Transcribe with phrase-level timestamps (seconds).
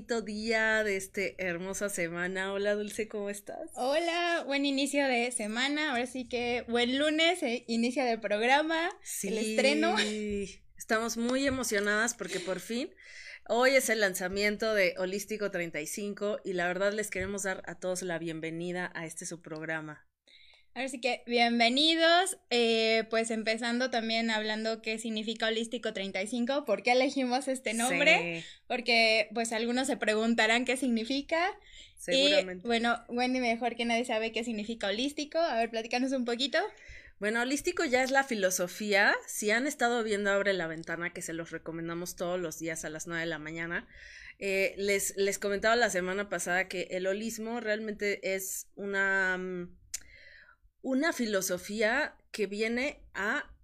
[0.00, 2.54] bonito día de esta hermosa semana.
[2.54, 3.70] Hola Dulce, ¿cómo estás?
[3.74, 5.90] Hola, buen inicio de semana.
[5.90, 8.88] Ahora sí que buen lunes, eh, inicio del programa,
[9.22, 9.94] el estreno.
[10.78, 12.88] Estamos muy emocionadas porque por fin
[13.46, 18.00] hoy es el lanzamiento de Holístico 35 y la verdad les queremos dar a todos
[18.00, 20.09] la bienvenida a este su programa.
[20.74, 27.48] Así que bienvenidos, eh, pues empezando también hablando qué significa Holístico 35, por qué elegimos
[27.48, 31.44] este nombre, porque pues algunos se preguntarán qué significa.
[31.96, 32.64] Seguramente.
[32.64, 36.58] Y bueno, Wendy mejor que nadie sabe qué significa holístico, a ver, platícanos un poquito.
[37.18, 39.14] Bueno, holístico ya es la filosofía.
[39.26, 42.90] Si han estado viendo Abre la Ventana, que se los recomendamos todos los días a
[42.90, 43.88] las 9 de la mañana,
[44.38, 49.79] eh, les, les comentaba la semana pasada que el holismo realmente es una mm,
[50.82, 53.54] una filosofía que viene a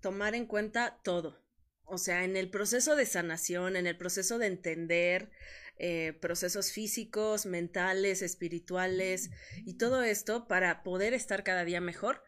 [0.00, 1.40] tomar en cuenta todo.
[1.84, 5.30] O sea, en el proceso de sanación, en el proceso de entender
[5.78, 9.30] eh, procesos físicos, mentales, espirituales
[9.64, 12.22] y todo esto para poder estar cada día mejor.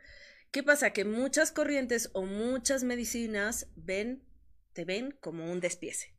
[0.50, 0.92] ¿Qué pasa?
[0.92, 4.22] Que muchas corrientes o muchas medicinas ven,
[4.72, 6.14] te ven como un despiece.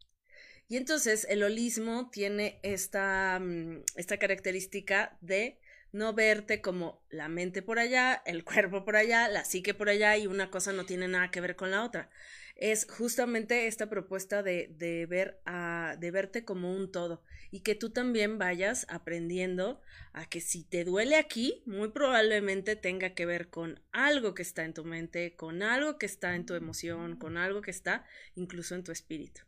[0.68, 5.59] Y entonces el holismo tiene esta, mm, esta característica de
[5.95, 10.17] no verte como la mente por allá, el cuerpo por allá, la psique por allá
[10.17, 12.09] y una cosa no tiene nada que ver con la otra.
[12.57, 17.75] Es justamente esta propuesta de, de ver a, de verte como un todo y que
[17.75, 23.49] tú también vayas aprendiendo a que si te duele aquí, muy probablemente tenga que ver
[23.49, 27.38] con algo que está en tu mente, con algo que está en tu emoción, con
[27.38, 29.41] algo que está incluso en tu espíritu.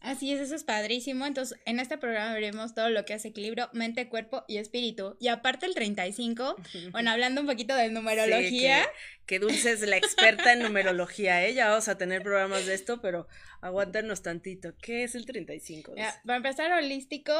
[0.00, 1.26] Así es, eso es padrísimo.
[1.26, 5.16] Entonces, en este programa veremos todo lo que es equilibrio, mente, cuerpo y espíritu.
[5.20, 6.56] Y aparte el 35,
[6.92, 8.86] bueno, hablando un poquito de numerología.
[9.26, 11.54] que, Dulce es la experta en numerología, ¿eh?
[11.54, 13.26] Ya vamos a tener programas de esto, pero
[13.60, 14.74] aguántanos tantito.
[14.80, 15.94] ¿Qué es el 35?
[16.24, 17.32] para empezar, holístico,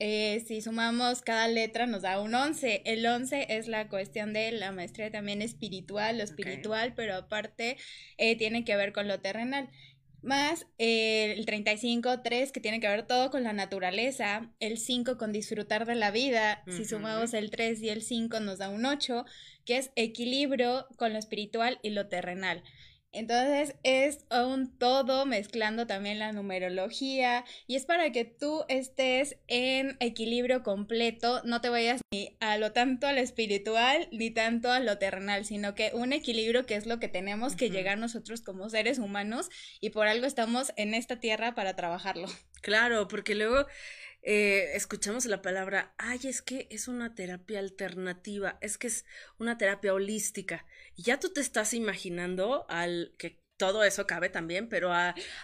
[0.00, 2.82] eh, si sumamos cada letra nos da un 11.
[2.84, 7.76] El 11 es la cuestión de la maestría también espiritual, lo espiritual, pero aparte
[8.16, 9.68] eh, tiene que ver con lo terrenal
[10.22, 15.16] más eh, el 35, 3, que tiene que ver todo con la naturaleza, el 5
[15.16, 18.84] con disfrutar de la vida, si sumamos el 3 y el 5 nos da un
[18.84, 19.24] 8,
[19.64, 22.62] que es equilibrio con lo espiritual y lo terrenal.
[23.12, 29.96] Entonces es un todo mezclando también la numerología y es para que tú estés en
[30.00, 34.80] equilibrio completo, no te vayas ni a lo tanto a lo espiritual ni tanto a
[34.80, 38.68] lo terrenal, sino que un equilibrio que es lo que tenemos que llegar nosotros como
[38.68, 39.48] seres humanos
[39.80, 42.28] y por algo estamos en esta tierra para trabajarlo.
[42.60, 43.66] Claro, porque luego
[44.22, 49.04] eh, escuchamos la palabra, ay, es que es una terapia alternativa, es que es
[49.38, 50.66] una terapia holística.
[50.96, 54.92] Y ya tú te estás imaginando al que todo eso cabe también, pero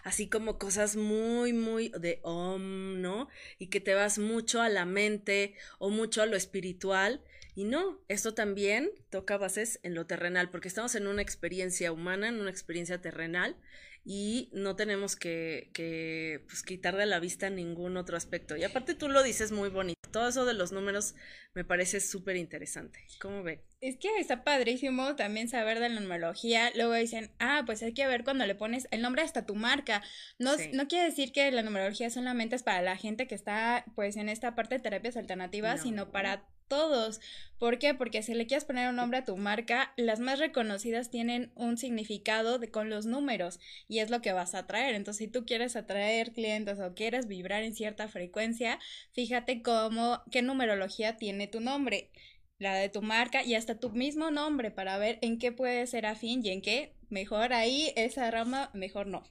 [0.05, 3.29] así como cosas muy, muy de om, ¿no?
[3.59, 7.23] Y que te vas mucho a la mente o mucho a lo espiritual.
[7.57, 12.29] Y no, esto también toca bases en lo terrenal, porque estamos en una experiencia humana,
[12.29, 13.57] en una experiencia terrenal,
[14.05, 18.55] y no tenemos que, que pues, quitar de la vista ningún otro aspecto.
[18.57, 19.99] Y aparte tú lo dices muy bonito.
[20.11, 21.15] Todo eso de los números
[21.55, 23.01] me parece súper interesante.
[23.19, 23.65] ¿Cómo ve?
[23.81, 26.71] Es que está padrísimo también saber de la numerología.
[26.75, 30.03] Luego dicen, ah, pues hay que ver cuando le pones el nombre hasta tu marca.
[30.39, 34.17] No, no quiere decir que la numerología solamente es para la gente que está pues
[34.17, 37.21] en esta parte de terapias alternativas, sino para todos.
[37.59, 37.95] ¿Por qué?
[37.95, 41.79] Porque si le quieres poner un nombre a tu marca, las más reconocidas tienen un
[41.79, 44.95] significado de, con los números y es lo que vas a atraer.
[44.95, 48.79] Entonces, si tú quieres atraer clientes o quieres vibrar en cierta frecuencia,
[49.13, 52.11] fíjate cómo, qué numerología tiene tu nombre,
[52.59, 56.07] la de tu marca y hasta tu mismo nombre para ver en qué puede ser
[56.07, 59.23] afín y en qué mejor ahí esa rama, mejor no.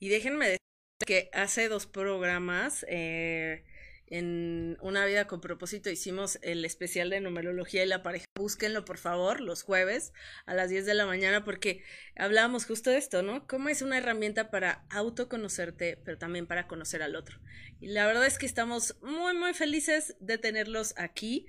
[0.00, 0.58] Y déjenme decir
[1.06, 3.64] que hace dos programas, eh,
[4.10, 8.24] en Una vida con propósito hicimos el especial de numerología y la pareja.
[8.36, 10.12] Búsquenlo, por favor, los jueves
[10.46, 11.82] a las 10 de la mañana porque
[12.16, 13.46] hablábamos justo de esto, ¿no?
[13.46, 17.38] Cómo es una herramienta para autoconocerte, pero también para conocer al otro.
[17.80, 21.46] Y la verdad es que estamos muy, muy felices de tenerlos aquí.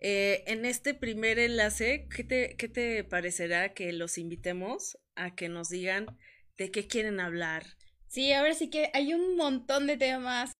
[0.00, 5.48] Eh, en este primer enlace, ¿qué te, ¿qué te parecerá que los invitemos a que
[5.48, 6.18] nos digan
[6.56, 7.66] de qué quieren hablar?
[8.08, 10.52] Sí, a ver, sí que hay un montón de temas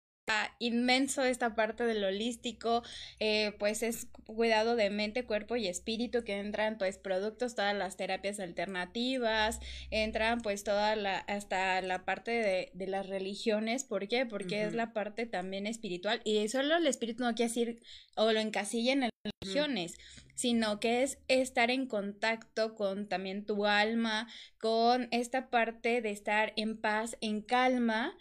[0.59, 2.83] inmenso esta parte del holístico,
[3.19, 7.97] eh, pues es cuidado de mente, cuerpo y espíritu que entran pues productos, todas las
[7.97, 9.61] terapias alternativas,
[9.91, 14.27] entran pues toda la, hasta la parte de, de las religiones, ¿por qué?
[14.27, 16.21] Porque es la parte también espiritual.
[16.25, 17.83] Y solo el espíritu no quiere decir
[18.17, 19.95] o lo encasillen en las religiones,
[20.35, 24.27] sino que es estar en contacto con también tu alma,
[24.59, 28.17] con esta parte de estar en paz, en calma,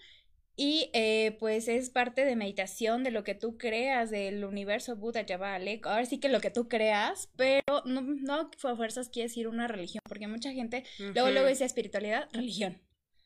[0.61, 5.23] Y eh, pues es parte de meditación, de lo que tú creas, del universo Buda,
[5.41, 5.87] Alec.
[5.87, 9.69] Ahora sí que lo que tú creas, pero no, no a fuerzas quiere decir una
[9.69, 12.81] religión, porque mucha gente luego, luego dice espiritualidad, religión.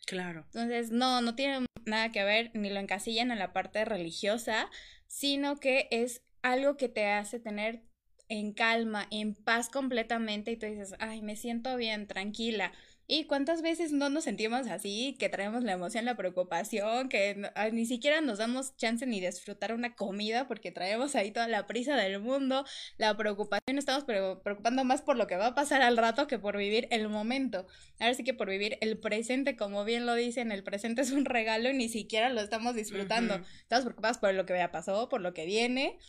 [0.06, 0.46] Claro.
[0.54, 4.70] Entonces, no, no tiene nada que ver, ni lo encasillan en la parte religiosa,
[5.08, 7.82] sino que es algo que te hace tener
[8.30, 12.74] en calma, en paz completamente y tú dices, ay, me siento bien, tranquila
[13.06, 17.86] ¿Y cuántas veces no nos sentimos así, que traemos la emoción, la preocupación, que ni
[17.86, 22.22] siquiera nos damos chance ni disfrutar una comida porque traemos ahí toda la prisa del
[22.22, 22.66] mundo,
[22.98, 26.58] la preocupación, estamos preocupando más por lo que va a pasar al rato que por
[26.58, 27.68] vivir el momento.
[28.00, 31.26] Ahora sí que por vivir el presente, como bien lo dicen, el presente es un
[31.26, 33.42] regalo y ni siquiera lo estamos disfrutando.
[33.64, 36.00] Estamos preocupados por lo que ya pasó, por lo que viene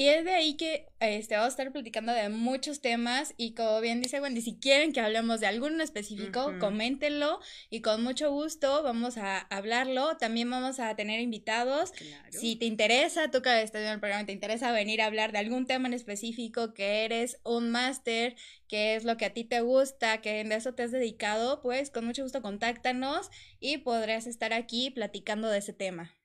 [0.00, 3.82] y es de ahí que este, vamos a estar platicando de muchos temas y como
[3.82, 7.38] bien dice Wendy, si quieren que hablemos de alguno específico, coméntenlo
[7.68, 10.16] y con mucho gusto vamos a hablarlo.
[10.16, 11.92] También vamos a tener invitados.
[12.30, 15.38] Si te interesa, tú que estás en el programa, te interesa venir a hablar de
[15.38, 18.36] algún tema en específico, que eres un máster,
[18.68, 21.90] que es lo que a ti te gusta, que en eso te has dedicado, pues
[21.90, 26.16] con mucho gusto contáctanos y podrás estar aquí platicando de ese tema.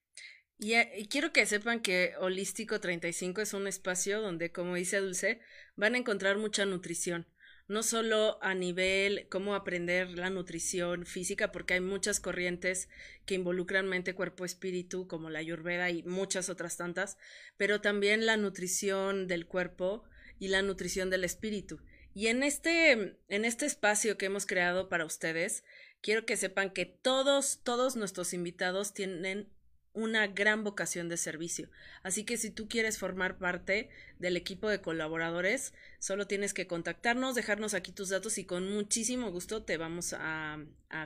[0.59, 5.39] Eh, y, quiero que sepan que Holístico 35 es un espacio donde, como dice Dulce,
[5.75, 7.27] van a encontrar mucha nutrición.
[7.67, 12.89] No solo a nivel cómo aprender la nutrición física, porque hay muchas corrientes
[13.25, 17.17] que involucran mente, cuerpo, espíritu, como la ayurveda y muchas otras tantas,
[17.57, 20.03] pero también la nutrición del cuerpo
[20.39, 21.81] y la nutrición del espíritu.
[22.13, 25.63] Y en este, en este espacio que hemos creado para ustedes,
[26.01, 29.49] quiero que sepan que todos, todos nuestros invitados tienen
[29.95, 31.69] una gran vocación de servicio.
[32.03, 33.89] Así que si tú quieres formar parte
[34.19, 35.73] del equipo de colaboradores,
[36.05, 40.59] solo tienes que contactarnos, dejarnos aquí tus datos y con muchísimo gusto te vamos a,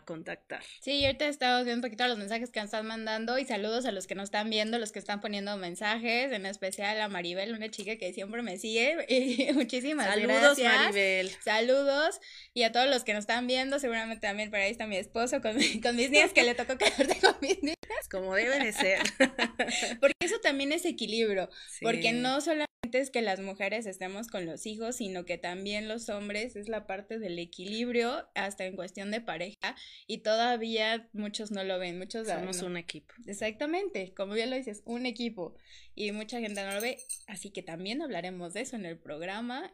[0.06, 0.62] contactar.
[0.82, 3.92] Sí, ahorita estamos viendo un poquito los mensajes que nos están mandando y saludos a
[3.92, 7.72] los que nos están viendo, los que están poniendo mensajes, en especial a Maribel, una
[7.72, 8.98] chica que siempre me sigue.
[9.10, 11.32] Y muchísimas saludos, Maribel.
[11.44, 12.20] Saludos
[12.54, 15.42] y a todos los que nos están viendo, seguramente también por ahí está mi esposo
[15.42, 17.78] con, con mis niñas que le tocó quedarte con mis niñas.
[18.12, 19.00] Como debe de ser.
[20.00, 21.50] porque eso también es equilibrio,
[21.82, 26.10] porque no solamente es que las mujeres estemos con los hijos, sino que también los
[26.10, 29.76] hombres es la parte del equilibrio hasta en cuestión de pareja
[30.08, 33.14] y todavía muchos no lo ven, muchos somos un equipo.
[33.28, 35.56] Exactamente, como bien lo dices, un equipo
[35.96, 36.98] y mucha gente no lo ve,
[37.28, 39.72] así que también hablaremos de eso en el programa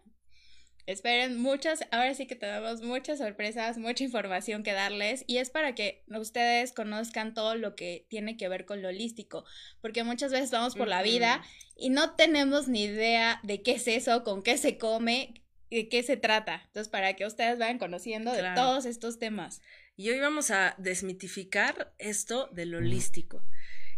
[0.85, 5.73] Esperen muchas, ahora sí que tenemos muchas sorpresas, mucha información que darles y es para
[5.73, 9.45] que ustedes conozcan todo lo que tiene que ver con lo holístico,
[9.81, 11.43] porque muchas veces vamos por la vida
[11.75, 15.41] y no tenemos ni idea de qué es eso, con qué se come,
[15.71, 16.61] de qué se trata.
[16.67, 19.61] Entonces, para que ustedes vayan conociendo de todos estos temas.
[19.97, 23.41] Y hoy vamos a desmitificar esto del holístico.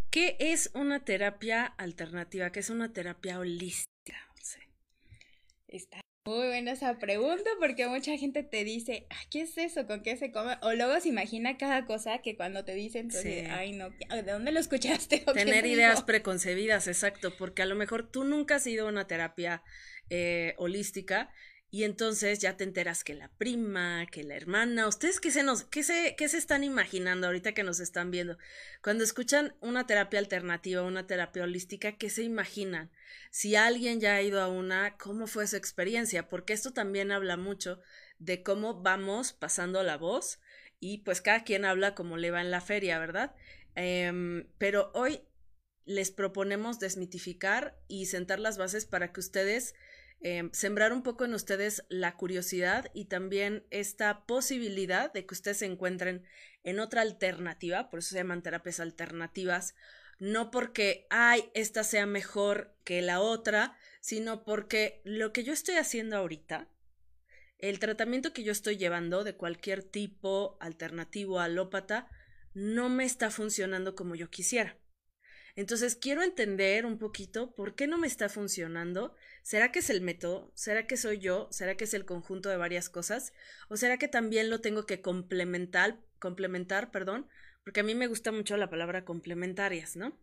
[0.09, 2.51] ¿Qué es una terapia alternativa?
[2.51, 3.87] ¿Qué es una terapia holística?
[5.67, 9.87] Está muy buena esa pregunta porque mucha gente te dice, ¿qué es eso?
[9.87, 10.57] ¿Con qué se come?
[10.61, 13.09] O luego se imagina cada cosa que cuando te dicen,
[13.49, 15.19] ay no, ¿de dónde lo escuchaste?
[15.33, 19.63] Tener ideas preconcebidas, exacto, porque a lo mejor tú nunca has ido a una terapia
[20.09, 21.31] eh, holística
[21.69, 25.63] y entonces ya te enteras que la prima, que la hermana, ustedes qué se nos,
[25.65, 28.37] qué se, qué se están imaginando ahorita que nos están viendo.
[28.81, 32.89] Cuando escuchan una terapia alternativa, una terapia holística, ¿qué se imaginan?
[33.31, 36.29] Si alguien ya ha ido a una, ¿cómo fue su experiencia?
[36.29, 37.81] Porque esto también habla mucho
[38.17, 40.39] de cómo vamos pasando la voz
[40.79, 43.35] y pues cada quien habla como le va en la feria, ¿verdad?
[43.75, 45.21] Em, pero hoy
[45.85, 49.75] les proponemos desmitificar y sentar las bases para que ustedes
[50.19, 55.57] Em, sembrar un poco en ustedes la curiosidad y también esta posibilidad de que ustedes
[55.57, 56.23] se encuentren
[56.63, 59.75] en otra alternativa, por eso se llaman terapias alternativas,
[60.19, 65.75] no porque, ay, esta sea mejor que la otra, sino porque lo que yo estoy
[65.75, 66.67] haciendo ahorita,
[67.59, 72.09] el tratamiento que yo estoy llevando de cualquier tipo alternativo alópata,
[72.53, 74.77] no me está funcionando como yo quisiera.
[75.57, 79.15] Entonces quiero entender un poquito por qué no me está funcionando.
[79.41, 80.51] ¿Será que es el método?
[80.53, 81.47] ¿Será que soy yo?
[81.49, 83.33] ¿Será que es el conjunto de varias cosas?
[83.67, 87.27] ¿O será que también lo tengo que complementar, complementar, perdón?
[87.63, 90.15] Porque a mí me gusta mucho la palabra complementarias, ¿no?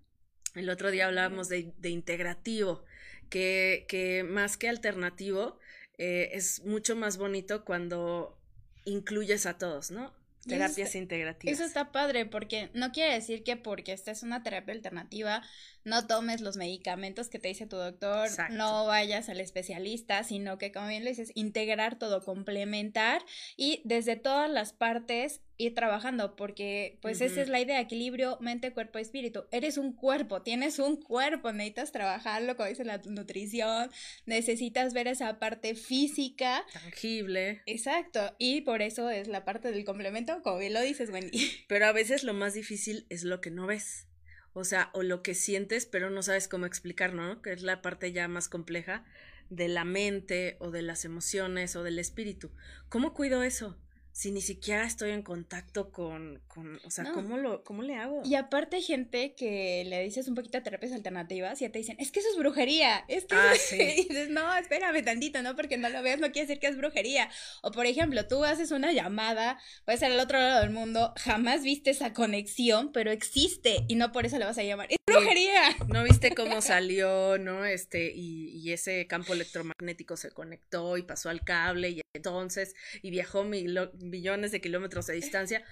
[0.55, 2.85] El otro día hablábamos de, integrativo,
[3.29, 5.59] que, que, más que alternativo
[5.99, 8.41] eh, es mucho más bonito cuando
[8.85, 10.15] incluyes a todos, ¿no?
[10.47, 11.55] Terapias integrativas.
[11.55, 15.43] Eso está padre porque no quiere decir que porque esta es una terapia alternativa
[15.85, 20.73] no tomes los medicamentos que te dice tu doctor, no vayas al especialista, sino que
[20.73, 23.23] como bien le dices, integrar todo, complementar
[23.57, 28.73] y desde todas las partes ir trabajando, porque pues esa es la idea, equilibrio mente,
[28.73, 29.45] cuerpo, espíritu.
[29.53, 33.91] Eres un cuerpo, tienes un cuerpo, necesitas trabajarlo, como dice la nutrición,
[34.27, 36.65] necesitas ver esa parte física.
[36.73, 37.63] Tangible.
[37.67, 41.65] Exacto, y por eso es la parte del complemento, como bien lo dices, Wendy.
[41.69, 44.09] Pero a veces lo más difícil es lo que no ves.
[44.55, 47.43] O sea, o lo que sientes, pero no sabes cómo explicar, ¿no?
[47.43, 49.05] Que es la parte ya más compleja
[49.51, 52.51] de la mente o de las emociones o del espíritu.
[52.89, 53.77] ¿Cómo cuido eso?
[54.15, 58.23] Si ni siquiera estoy en contacto con, con o sea, ¿cómo, lo, ¿cómo le hago?
[58.25, 61.97] Y aparte gente que le dices un poquito de terapias alternativas y ya te dicen,
[61.99, 63.35] es que eso es brujería, es que...
[63.35, 63.77] Ah, sí.
[63.97, 65.57] y dices, no, espérame tantito, ¿no?
[65.57, 67.29] Porque no lo veas, no quiere decir que es brujería.
[67.63, 71.65] O por ejemplo, tú haces una llamada, puede ser al otro lado del mundo, jamás
[71.65, 75.77] viste esa conexión, pero existe y no por eso le vas a llamar, es brujería.
[75.89, 77.65] No viste cómo salió, ¿no?
[77.65, 83.11] Este, y, y ese campo electromagnético se conectó y pasó al cable y entonces, y
[83.11, 83.77] viajó mil
[84.11, 85.65] billones de kilómetros de distancia,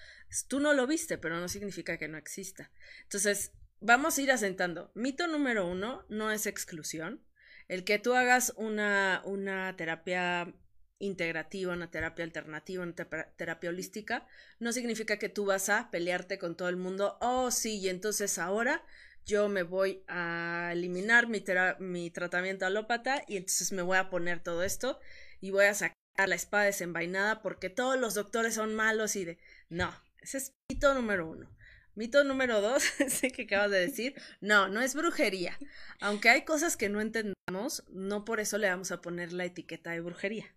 [0.49, 2.71] tú no lo viste, pero no significa que no exista.
[3.03, 4.91] Entonces, vamos a ir asentando.
[4.95, 7.25] Mito número uno no es exclusión.
[7.69, 10.55] El que tú hagas una, una terapia
[10.99, 14.27] integrativa, una terapia alternativa, una terapia holística,
[14.61, 17.19] no significa que tú vas a pelearte con todo el mundo.
[17.21, 18.85] Oh, sí, y entonces ahora
[19.25, 21.45] yo me voy a eliminar mi,
[21.81, 25.01] mi tratamiento alópata y entonces me voy a poner todo esto
[25.41, 29.39] y voy a sacar la espada desenvainada porque todos los doctores son malos y de...
[29.69, 31.49] No, ese es mito número uno.
[31.95, 35.59] Mito número dos, ese que acabas de decir, no, no es brujería.
[36.01, 39.91] Aunque hay cosas que no entendamos, no por eso le vamos a poner la etiqueta
[39.91, 40.55] de brujería.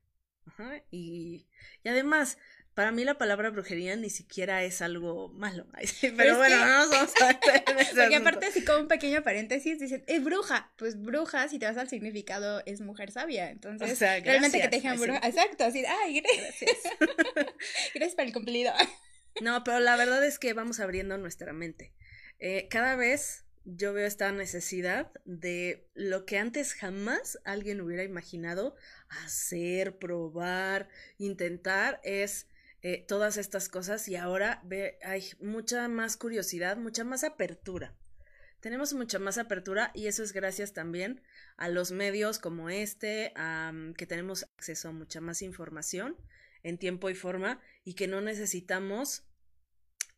[0.92, 1.48] Y,
[1.84, 2.38] y además,
[2.76, 5.66] para mí la palabra brujería ni siquiera es algo malo.
[6.02, 7.40] Pero, bueno, no nos vamos a
[7.96, 10.74] Porque aparte, así como un pequeño paréntesis, dicen, es bruja.
[10.78, 13.50] Pues bruja, si te vas al significado, es mujer sabia.
[13.50, 15.20] Entonces, realmente que te dejan bruja.
[15.24, 16.78] Exacto, así, ay, gracias.
[17.96, 18.74] Gracias, por el cumplido.
[19.42, 21.94] no, pero la verdad es que vamos abriendo nuestra mente.
[22.40, 28.76] Eh, cada vez yo veo esta necesidad de lo que antes jamás alguien hubiera imaginado
[29.08, 32.48] hacer, probar, intentar, es
[32.88, 37.96] eh, todas estas cosas y ahora ve, hay mucha más curiosidad, mucha más apertura.
[38.60, 41.24] Tenemos mucha más apertura y eso es gracias también
[41.58, 43.34] a los medios como este,
[43.98, 46.16] que tenemos acceso a mucha más información
[46.62, 49.24] en tiempo y forma y que no necesitamos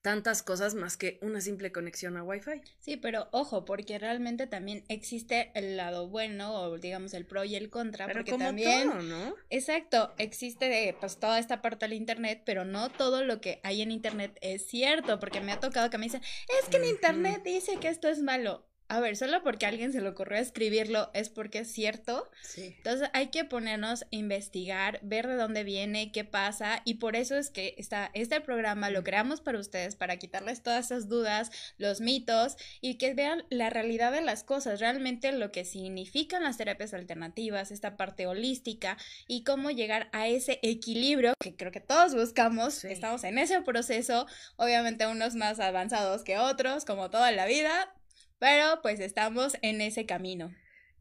[0.01, 2.61] tantas cosas más que una simple conexión a Wi-Fi.
[2.79, 7.55] Sí, pero ojo, porque realmente también existe el lado bueno o digamos el pro y
[7.55, 9.35] el contra, porque también ¿no?
[9.49, 13.91] Exacto, existe pues toda esta parte del internet, pero no todo lo que hay en
[13.91, 16.21] internet es cierto, porque me ha tocado que me dicen,
[16.61, 19.91] "Es que en internet dice que esto es malo." A ver, solo porque a alguien
[19.91, 22.29] se le ocurrió escribirlo es porque es cierto.
[22.41, 22.73] Sí.
[22.77, 27.35] Entonces hay que ponernos a investigar, ver de dónde viene, qué pasa y por eso
[27.35, 31.99] es que está, este programa lo creamos para ustedes, para quitarles todas esas dudas, los
[31.99, 36.93] mitos y que vean la realidad de las cosas, realmente lo que significan las terapias
[36.93, 42.85] alternativas, esta parte holística y cómo llegar a ese equilibrio que creo que todos buscamos.
[42.85, 47.93] Estamos en ese proceso, obviamente unos más avanzados que otros, como toda la vida,
[48.39, 50.53] pero pues estamos en ese camino.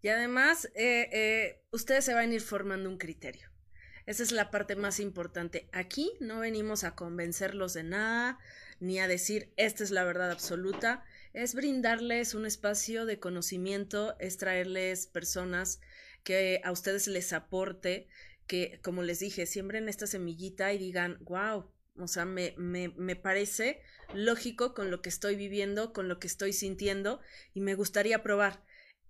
[0.03, 3.51] Y además, eh, eh, ustedes se van a ir formando un criterio.
[4.07, 5.69] Esa es la parte más importante.
[5.73, 8.39] Aquí no venimos a convencerlos de nada,
[8.79, 11.05] ni a decir esta es la verdad absoluta.
[11.33, 15.81] Es brindarles un espacio de conocimiento, es traerles personas
[16.23, 18.07] que a ustedes les aporte,
[18.47, 23.17] que, como les dije, siembren esta semillita y digan, wow, o sea, me, me, me
[23.17, 23.81] parece
[24.15, 27.21] lógico con lo que estoy viviendo, con lo que estoy sintiendo
[27.55, 28.65] y me gustaría probar.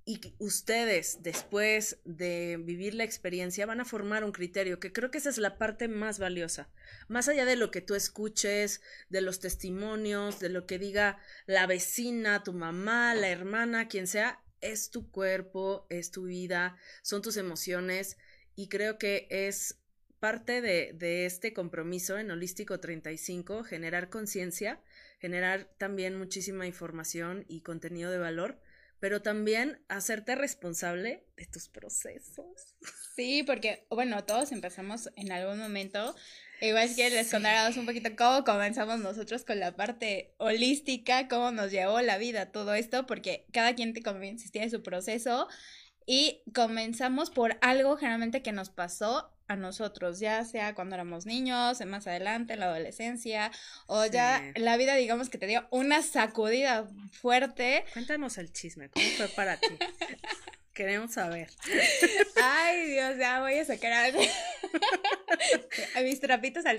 [0.09, 5.19] Y ustedes, después de vivir la experiencia, van a formar un criterio, que creo que
[5.19, 6.71] esa es la parte más valiosa.
[7.09, 11.67] Más allá de lo que tú escuches, de los testimonios, de lo que diga la
[11.67, 17.37] vecina, tu mamá, la hermana, quien sea, es tu cuerpo, es tu vida, son tus
[17.37, 18.17] emociones
[18.55, 19.81] y creo que es
[20.19, 24.81] parte de, de este compromiso en Holístico 35, generar conciencia,
[25.19, 28.61] generar también muchísima información y contenido de valor,
[29.01, 32.75] pero también hacerte responsable de tus procesos.
[33.15, 36.15] Sí, porque, bueno, todos empezamos en algún momento.
[36.61, 41.71] Igual que les contáramos un poquito cómo comenzamos nosotros con la parte holística, cómo nos
[41.71, 44.03] llevó la vida todo esto, porque cada quien te
[44.51, 45.49] tiene su proceso
[46.07, 51.85] y comenzamos por algo generalmente que nos pasó a nosotros, ya sea cuando éramos niños,
[51.87, 53.51] más adelante, en la adolescencia,
[53.87, 57.85] o ya la vida, digamos que te dio una sacudida fuerte.
[57.93, 59.69] Cuéntanos el chisme, ¿cómo fue para ti?
[60.73, 61.49] Queremos saber.
[62.43, 64.21] Ay, Dios, ya voy a sacar algo.
[65.95, 66.79] a mis trapitos al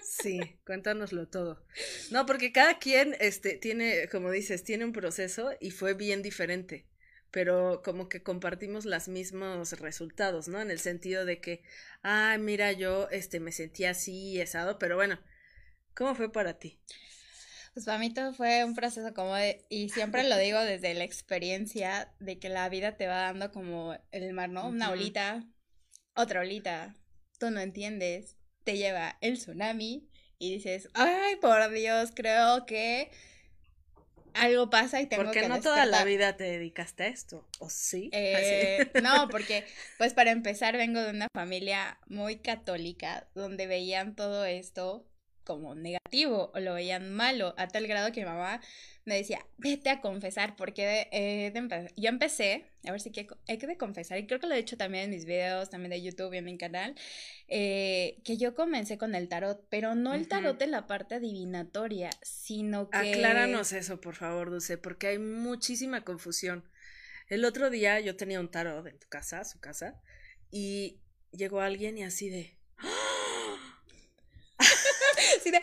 [0.00, 1.60] Sí, cuéntanoslo todo.
[2.12, 6.86] No, porque cada quien este, tiene, como dices, tiene un proceso y fue bien diferente
[7.30, 10.60] pero como que compartimos los mismos resultados, ¿no?
[10.60, 11.62] En el sentido de que,
[12.02, 15.20] ah, mira, yo este me sentí así, esado, pero bueno,
[15.94, 16.80] ¿cómo fue para ti?
[17.72, 21.04] Pues para mí todo fue un proceso como de, y siempre lo digo desde la
[21.04, 24.66] experiencia de que la vida te va dando como el mar, ¿no?
[24.66, 25.44] Una olita,
[26.14, 26.96] otra olita,
[27.38, 33.10] tú no entiendes, te lleva el tsunami y dices, ay, por Dios, creo que
[34.34, 38.10] algo pasa y tengo porque no toda la vida te dedicaste a esto, ¿o sí?
[38.12, 39.64] Eh, no, porque
[39.98, 45.04] pues para empezar vengo de una familia muy católica donde veían todo esto
[45.50, 48.60] como negativo o lo veían malo a tal grado que mi mamá
[49.04, 51.52] me decía, vete a confesar, porque eh,
[51.96, 54.76] yo empecé, a ver si que, hay que confesar, y creo que lo he dicho
[54.76, 56.94] también en mis videos, también de YouTube y en mi canal,
[57.48, 62.10] eh, que yo comencé con el tarot, pero no el tarot en la parte adivinatoria,
[62.22, 62.98] sino que...
[62.98, 66.62] Acláranos eso, por favor, Dulce, porque hay muchísima confusión.
[67.28, 70.00] El otro día yo tenía un tarot en tu casa, su casa,
[70.52, 71.00] y
[71.32, 72.59] llegó alguien y así de...
[75.40, 75.60] así de...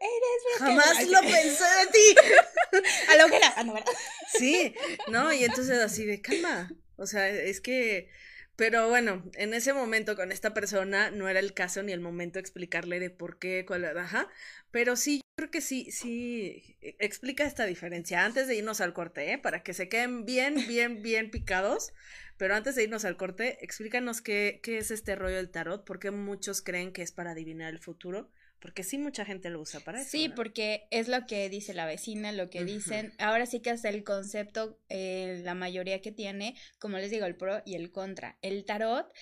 [0.00, 2.82] Eres Jamás lo pensé de ti.
[3.08, 3.52] a lo que era.
[3.56, 3.92] Ah, no, ¿verdad?
[4.38, 4.74] Sí,
[5.08, 6.70] no, y entonces así de calma.
[6.96, 8.10] O sea, es que.
[8.56, 12.34] Pero bueno, en ese momento con esta persona no era el caso ni el momento
[12.34, 14.28] de explicarle de por qué, cuál, ajá.
[14.72, 18.24] Pero sí, yo creo que sí, sí, e, explica esta diferencia.
[18.24, 19.38] Antes de irnos al corte, ¿eh?
[19.38, 21.92] Para que se queden bien, bien, bien picados.
[22.36, 26.10] Pero antes de irnos al corte, explícanos qué, qué es este rollo del tarot, porque
[26.10, 30.00] muchos creen que es para adivinar el futuro porque sí, mucha gente lo usa para
[30.00, 30.10] eso.
[30.10, 33.12] Sí, porque es lo que dice la vecina, lo que dicen.
[33.18, 37.36] Ahora sí que hasta el concepto, eh, la mayoría que tiene, como les digo, el
[37.36, 38.36] pro y el contra.
[38.42, 39.12] El tarot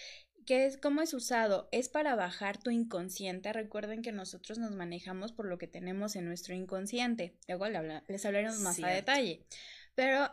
[0.46, 1.68] ¿Qué es, ¿Cómo es usado?
[1.72, 3.52] Es para bajar tu inconsciente.
[3.52, 7.34] Recuerden que nosotros nos manejamos por lo que tenemos en nuestro inconsciente.
[7.48, 7.66] Luego
[8.06, 9.44] les hablaremos más a detalle.
[9.96, 10.30] Pero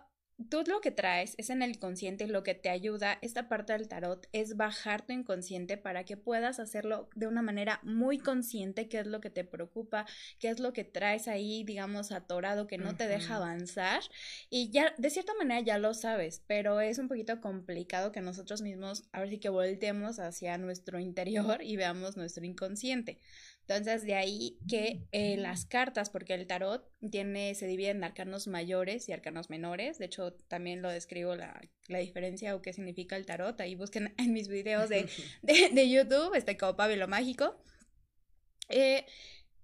[0.50, 3.88] tú lo que traes es en el consciente lo que te ayuda, esta parte del
[3.88, 9.00] tarot, es bajar tu inconsciente para que puedas hacerlo de una manera muy consciente, qué
[9.00, 10.06] es lo que te preocupa,
[10.40, 14.02] qué es lo que traes ahí, digamos, atorado, que no te deja avanzar.
[14.50, 18.62] Y ya, de cierta manera ya lo sabes, pero es un poquito complicado que nosotros
[18.62, 23.20] mismos, a ver si que volteemos hacia nuestro interior y veamos nuestro inconsciente.
[23.68, 28.48] Entonces, de ahí que eh, las cartas, porque el tarot tiene, se divide en arcanos
[28.48, 30.00] mayores y arcanos menores.
[30.00, 33.60] De hecho, también lo describo la, la diferencia o qué significa el tarot.
[33.62, 35.10] Ahí busquen en mis videos de,
[35.42, 37.56] de, de YouTube, este como Pablo Mágico.
[38.70, 39.06] Eh,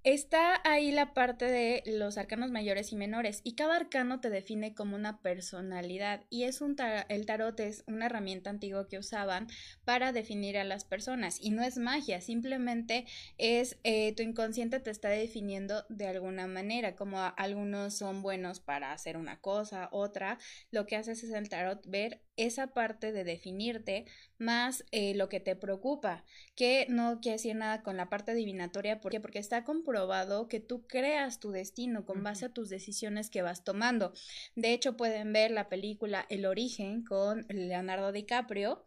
[0.05, 4.73] Está ahí la parte de los arcanos mayores y menores y cada arcano te define
[4.73, 6.77] como una personalidad y es un
[7.09, 9.47] el tarot es una herramienta antigua que usaban
[9.83, 13.07] para definir a las personas y no es magia, simplemente
[13.37, 18.93] es eh, tu inconsciente te está definiendo de alguna manera, como algunos son buenos para
[18.93, 20.39] hacer una cosa, otra,
[20.71, 24.05] lo que haces es el tarot ver esa parte de definirte
[24.37, 26.23] más eh, lo que te preocupa,
[26.55, 29.19] que no quiere decir nada con la parte adivinatoria, ¿por qué?
[29.19, 33.65] Porque está comprobado que tú creas tu destino con base a tus decisiones que vas
[33.65, 34.13] tomando.
[34.55, 38.83] De hecho, pueden ver la película El origen con Leonardo DiCaprio.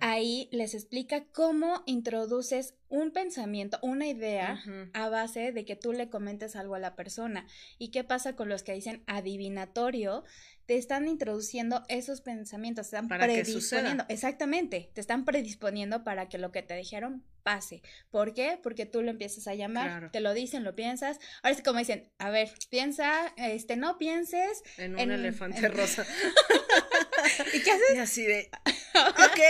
[0.00, 4.62] Ahí les explica cómo introduces un pensamiento, una idea
[4.92, 7.46] a base de que tú le comentes algo a la persona.
[7.78, 10.24] ¿Y qué pasa con los que dicen adivinatorio?
[10.66, 16.52] Te están introduciendo esos pensamientos, te están predisponiendo, exactamente, te están predisponiendo para que lo
[16.52, 17.82] que te dijeron pase.
[18.10, 18.58] ¿Por qué?
[18.62, 21.18] Porque tú lo empiezas a llamar, te lo dicen, lo piensas.
[21.42, 26.06] Ahora es como dicen, a ver, piensa, este, no pienses en un elefante rosa.
[27.52, 27.94] ¿Y qué haces?
[27.94, 28.50] Y así de,
[28.96, 29.40] ok,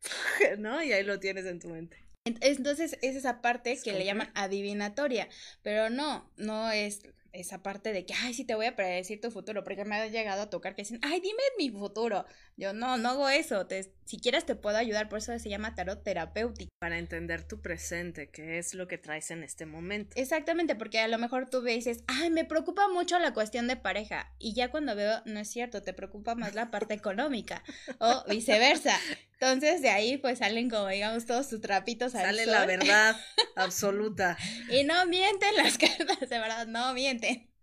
[0.58, 0.82] ¿no?
[0.82, 2.04] Y ahí lo tienes en tu mente.
[2.24, 5.28] Entonces es esa parte que le llaman adivinatoria,
[5.62, 7.00] pero no, no es
[7.32, 10.06] esa parte de que, ay, sí te voy a predecir tu futuro, porque me ha
[10.06, 12.24] llegado a tocar que dicen, ay, dime mi futuro.
[12.56, 15.74] Yo no, no hago eso, te, si quieres te puedo ayudar, por eso se llama
[15.74, 16.70] tarot terapéutico.
[16.80, 20.14] Para entender tu presente, qué es lo que traes en este momento.
[20.16, 24.32] Exactamente, porque a lo mejor tú dices, ay, me preocupa mucho la cuestión de pareja,
[24.38, 27.62] y ya cuando veo, no es cierto, te preocupa más la parte económica,
[27.98, 28.98] o viceversa.
[29.40, 33.16] Entonces de ahí pues salen como digamos todos tus trapitos al Sale la verdad
[33.56, 34.36] absoluta.
[34.68, 37.17] y no mienten las cartas, de verdad, no mienten.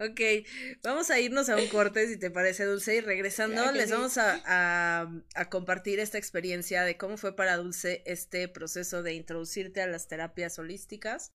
[0.00, 0.20] Ok,
[0.82, 5.08] vamos a irnos a un corte, si te parece, Dulce, y regresando les vamos a,
[5.34, 10.08] a, compartir esta experiencia de cómo fue para Dulce este proceso de introducirte a las
[10.08, 11.32] terapias holísticas.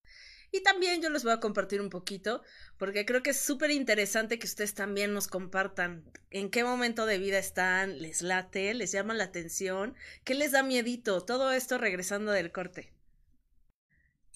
[0.53, 2.43] Y también yo les voy a compartir un poquito,
[2.77, 7.19] porque creo que es súper interesante que ustedes también nos compartan en qué momento de
[7.19, 12.34] vida están, les late, les llama la atención, qué les da miedito, todo esto regresando
[12.34, 12.91] del corte.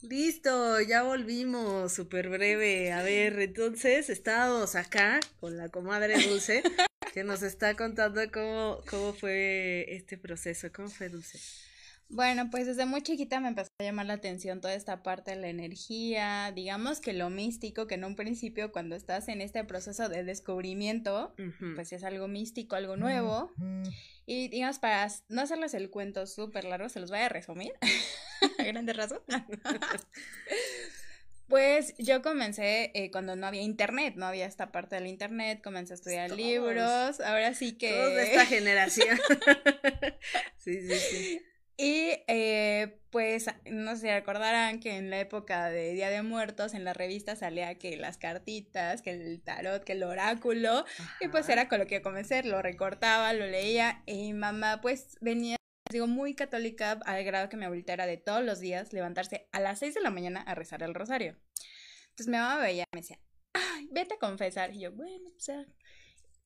[0.02, 2.92] Listo, ya volvimos, súper breve.
[2.92, 6.64] A ver, entonces estamos acá con la comadre Dulce,
[7.14, 10.68] que nos está contando cómo, cómo fue este proceso.
[10.74, 11.40] ¿Cómo fue Dulce?
[12.08, 15.38] Bueno, pues desde muy chiquita me empezó a llamar la atención toda esta parte de
[15.38, 20.08] la energía, digamos que lo místico, que en un principio cuando estás en este proceso
[20.08, 21.34] de descubrimiento,
[21.76, 23.52] pues es algo místico, algo nuevo.
[24.26, 27.74] Y digamos, para no hacerles el cuento súper largo, se los voy a resumir
[28.60, 29.22] a grandes rasgos.
[31.48, 35.94] Pues yo comencé eh, cuando no había internet, no había esta parte del internet, comencé
[35.94, 37.91] a estudiar libros, ahora sí que...
[37.91, 39.20] Todos de esta generación.
[40.58, 41.41] sí, sí, sí.
[41.78, 46.86] Y eh, pues, no sé, recordarán que en la época de Día de Muertos en
[46.86, 50.86] la revista salía que las cartitas, que el tarot, que el oráculo,
[51.20, 55.58] y pues era con lo que comencé, lo recortaba, lo leía, y mamá pues venía,
[55.92, 59.60] digo, muy católica al grado que mi abuelita era de todos los días levantarse a
[59.60, 61.36] las 6 de la mañana a rezar el rosario.
[62.10, 63.20] Entonces mi mamá veía y me decía,
[63.54, 65.66] ay, vete a confesar, y yo, bueno, o sea,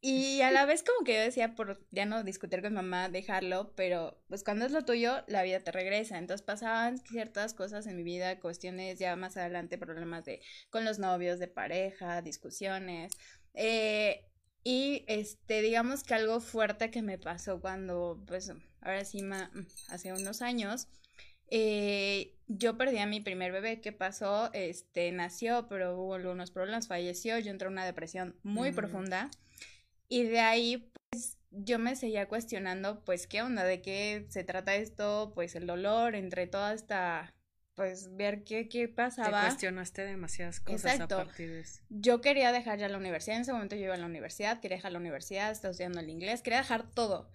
[0.02, 3.74] y a la vez como que yo decía por ya no discutir con mamá, dejarlo,
[3.76, 6.18] pero pues cuando es lo tuyo, la vida te regresa.
[6.18, 11.00] Entonces pasaban ciertas cosas en mi vida, cuestiones ya más adelante, problemas de con los
[11.00, 13.12] novios, de pareja, discusiones.
[13.54, 14.26] Eh,
[14.64, 19.22] y este, digamos que algo fuerte que me pasó cuando, pues, ahora sí,
[19.90, 20.88] hace unos años,
[21.52, 23.82] eh, yo perdí a mi primer bebé.
[23.82, 24.50] ¿Qué pasó?
[24.54, 29.30] Este, nació, pero hubo algunos problemas, falleció, yo entré en una depresión muy profunda.
[30.10, 33.63] Y de ahí, pues, yo me seguía cuestionando, pues, ¿qué onda?
[33.63, 35.32] ¿De qué se trata esto?
[35.36, 37.34] Pues, el dolor entre toda esta,
[37.76, 39.41] pues, ver qué, qué pasaba.
[39.41, 41.82] Te cuestionaste demasiadas cosas a partir de eso.
[41.89, 44.78] Yo quería dejar ya la universidad, en ese momento yo iba a la universidad, quería
[44.78, 47.30] dejar la universidad, estaba estudiando el inglés, quería dejar todo.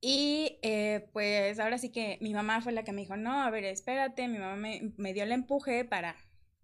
[0.00, 3.50] Y eh, pues ahora sí que mi mamá fue la que me dijo, no, a
[3.50, 6.14] ver, espérate, mi mamá me, me dio el empuje para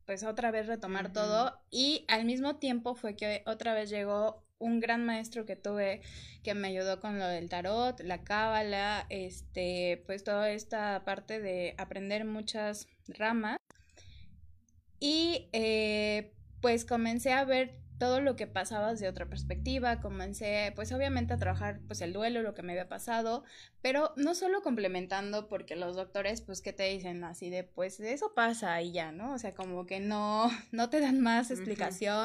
[0.05, 4.81] pues otra vez retomar todo y al mismo tiempo fue que otra vez llegó un
[4.81, 6.01] gran maestro que tuve
[6.42, 11.75] que me ayudó con lo del tarot, la cábala, este, pues toda esta parte de
[11.79, 13.59] aprender muchas ramas.
[14.98, 20.90] Y eh, pues comencé a ver todo lo que pasaba desde otra perspectiva, comencé pues
[20.90, 23.44] obviamente a trabajar pues el duelo, lo que me había pasado,
[23.81, 28.35] pero no solo complementando porque los doctores pues que te dicen así de pues eso
[28.35, 29.35] pasa y ya, ¿no?
[29.35, 32.25] O sea, como que no, no te dan más explicación.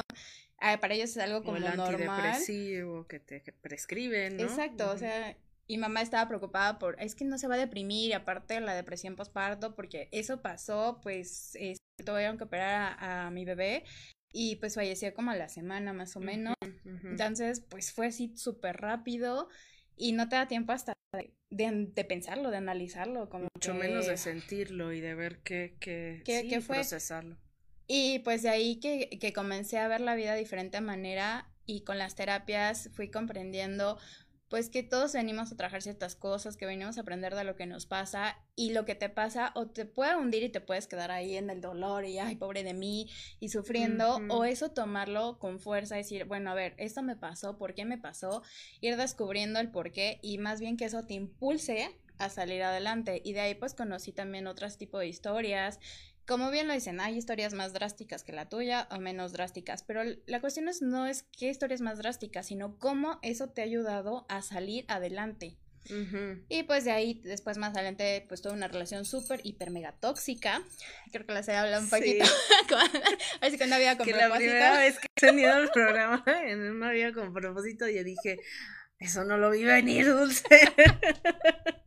[0.60, 2.34] Ah, para ellos es algo como o normal.
[3.08, 4.42] que te prescriben, ¿no?
[4.42, 8.10] Exacto, o sea, y mamá estaba preocupada por, es que no se va a deprimir,
[8.10, 13.44] y aparte la depresión postparto, porque eso pasó, pues, este, tuvieron que operar a, mi
[13.44, 13.84] bebé,
[14.32, 16.54] y pues falleció como a la semana más o menos.
[17.04, 19.48] Entonces, pues fue así súper rápido,
[19.96, 20.94] y no te da tiempo hasta
[21.50, 23.28] de, pensarlo, de analizarlo.
[23.28, 26.76] Como Mucho menos de sentirlo y de ver qué, qué, ¿Qué, fue?
[26.76, 27.36] procesarlo.
[27.88, 31.80] Y pues de ahí que, que comencé a ver la vida de diferente manera y
[31.80, 33.98] con las terapias fui comprendiendo
[34.48, 37.66] pues que todos venimos a trabajar ciertas cosas, que venimos a aprender de lo que
[37.66, 41.10] nos pasa y lo que te pasa o te puede hundir y te puedes quedar
[41.10, 45.60] ahí en el dolor y ay, pobre de mí y sufriendo o eso tomarlo con
[45.60, 48.42] fuerza, decir, bueno, a ver, esto me pasó, ¿por qué me pasó?
[48.80, 53.20] Ir descubriendo el por qué y más bien que eso te impulse a salir adelante
[53.22, 55.78] y de ahí pues conocí también otros tipos de historias
[56.28, 60.02] como bien lo dicen, hay historias más drásticas que la tuya o menos drásticas, pero
[60.26, 64.26] la cuestión es, no es qué historias más drásticas, sino cómo eso te ha ayudado
[64.28, 65.56] a salir adelante.
[66.50, 70.60] Y pues de ahí, después más adelante, pues tuve una relación súper, hiper, mega tóxica.
[71.12, 72.26] Creo que les he hablado un poquito.
[73.40, 74.32] Así que no había con que propósito.
[74.32, 78.38] La primera vez que he tenido el programa en una vida con propósito, yo dije,
[78.98, 80.44] eso no lo vi venir, Dulce.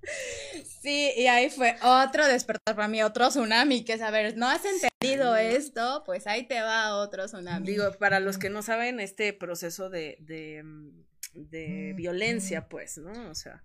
[0.81, 4.47] Sí, y ahí fue otro despertar para mí, otro tsunami, que es, a ver, ¿no
[4.47, 6.01] has entendido esto?
[6.07, 7.67] Pues ahí te va otro tsunami.
[7.67, 10.89] Digo, para los que no saben, este proceso de, de, mm,
[11.35, 13.29] de violencia, pues, ¿no?
[13.29, 13.63] O sea.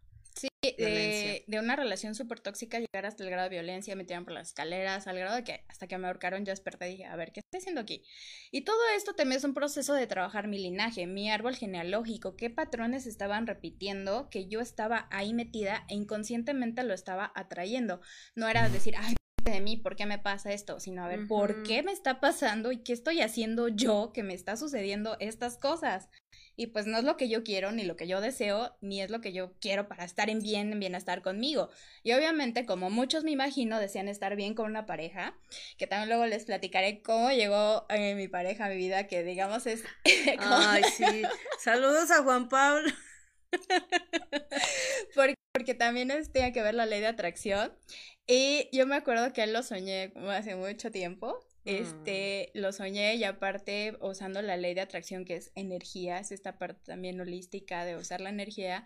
[0.79, 4.35] De, de, una relación súper tóxica, llegar hasta el grado de violencia, me tiraron por
[4.35, 7.17] las escaleras, al grado de que hasta que me ahorcaron yo desperté y dije, a
[7.17, 8.03] ver, ¿qué estoy haciendo aquí?
[8.51, 12.51] Y todo esto también es un proceso de trabajar mi linaje, mi árbol genealógico, qué
[12.51, 18.01] patrones estaban repitiendo, que yo estaba ahí metida e inconscientemente lo estaba atrayendo.
[18.35, 19.17] No era decir, ay,
[19.51, 22.73] de mí por qué me pasa esto, sino a ver por qué me está pasando
[22.73, 26.09] y qué estoy haciendo yo que me está sucediendo estas cosas.
[26.57, 29.11] Y pues no es lo que yo quiero, ni lo que yo deseo, ni es
[29.11, 31.69] lo que yo quiero para estar en bien, en bienestar conmigo.
[32.03, 35.39] Y obviamente, como muchos me imagino desean estar bien con una pareja,
[35.77, 39.67] que también luego les platicaré cómo llegó eh, mi pareja a mi vida, que digamos
[39.67, 39.85] es...
[40.39, 41.23] Ay, sí.
[41.63, 42.91] Saludos a Juan Pablo.
[45.15, 47.73] porque, porque, también es, tiene que ver la ley de atracción.
[48.27, 51.47] Y yo me acuerdo que él lo soñé hace mucho tiempo.
[51.67, 52.59] Este, mm.
[52.59, 56.81] lo soñé y aparte usando la ley de atracción que es energía, es esta parte
[56.87, 58.85] también holística de usar la energía,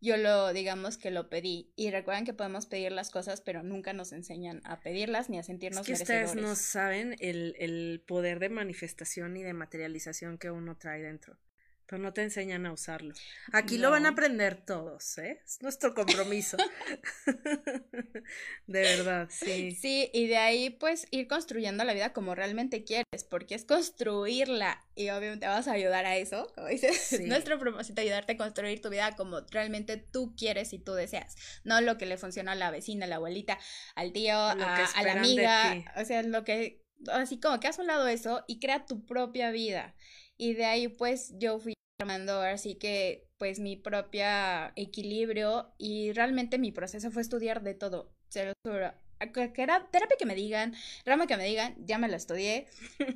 [0.00, 1.72] yo lo, digamos que lo pedí.
[1.76, 5.42] Y recuerden que podemos pedir las cosas, pero nunca nos enseñan a pedirlas ni a
[5.42, 10.50] sentirnos es que ustedes no saben el, el poder de manifestación y de materialización que
[10.50, 11.38] uno trae dentro
[11.86, 13.14] pero no te enseñan a usarlo.
[13.52, 15.40] Aquí lo van a aprender todos, ¿eh?
[15.44, 16.56] Es nuestro compromiso.
[18.66, 19.70] de verdad, sí.
[19.72, 24.82] Sí, y de ahí pues ir construyendo la vida como realmente quieres, porque es construirla
[24.94, 28.90] y obviamente vas a ayudar a eso, como dices, nuestro propósito ayudarte a construir tu
[28.90, 32.70] vida como realmente tú quieres y tú deseas, no lo que le funciona a la
[32.70, 33.58] vecina, a la abuelita,
[33.94, 38.08] al tío, a, a la amiga, o sea, lo que, así como que has hablado
[38.08, 39.94] eso y crea tu propia vida.
[40.38, 41.75] Y de ahí pues yo fui
[42.42, 48.12] así que pues mi propia equilibrio y realmente mi proceso fue estudiar de todo.
[48.28, 48.52] Se lo
[49.56, 50.74] era terapia que me digan,
[51.06, 52.66] rama que me digan, ya me lo estudié.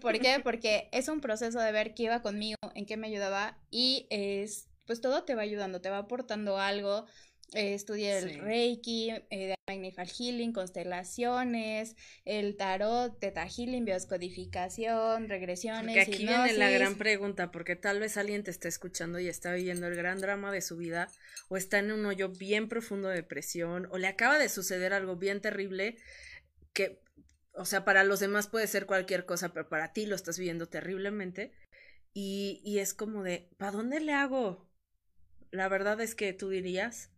[0.01, 0.41] ¿Por qué?
[0.45, 4.69] Porque es un proceso de ver qué iba conmigo, en qué me ayudaba y es,
[4.87, 7.07] pues todo te va ayudando, te va aportando algo
[7.53, 15.97] eh, estudié el Reiki, eh, de Magnified Healing, constelaciones, el tarot, Teta Healing, bioscodificación, regresiones.
[15.97, 19.53] Porque aquí viene la gran pregunta, porque tal vez alguien te está escuchando y está
[19.53, 21.09] viviendo el gran drama de su vida,
[21.49, 25.17] o está en un hoyo bien profundo de depresión, o le acaba de suceder algo
[25.17, 25.97] bien terrible
[26.73, 27.03] que,
[27.55, 30.67] o sea, para los demás puede ser cualquier cosa, pero para ti lo estás viviendo
[30.67, 31.53] terriblemente.
[32.13, 34.69] Y, y es como de, ¿para dónde le hago?
[35.53, 37.11] La verdad es que tú dirías,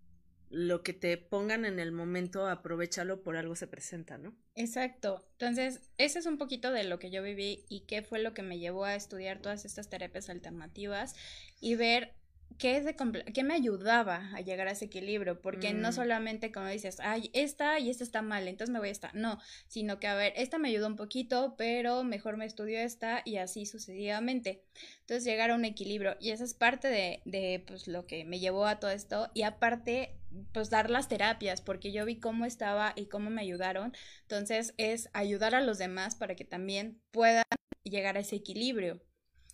[0.52, 4.34] lo que te pongan en el momento, aprovechalo, por algo se presenta, ¿no?
[4.54, 5.26] Exacto.
[5.32, 8.42] Entonces, ese es un poquito de lo que yo viví y qué fue lo que
[8.42, 11.14] me llevó a estudiar todas estas terapias alternativas
[11.60, 12.12] y ver
[12.58, 12.94] qué, es de
[13.32, 15.92] qué me ayudaba a llegar a ese equilibrio, porque no mm.
[15.92, 19.38] solamente como dices, ay, esta y esta está mal, entonces me voy a esta, no,
[19.68, 23.36] sino que a ver, esta me ayudó un poquito, pero mejor me estudio esta y
[23.36, 24.62] así sucesivamente.
[25.00, 28.38] Entonces llegar a un equilibrio y esa es parte de, de pues lo que me
[28.38, 30.18] llevó a todo esto y aparte
[30.52, 33.92] pues dar las terapias, porque yo vi cómo estaba y cómo me ayudaron.
[34.22, 37.44] Entonces es ayudar a los demás para que también puedan
[37.84, 39.02] llegar a ese equilibrio.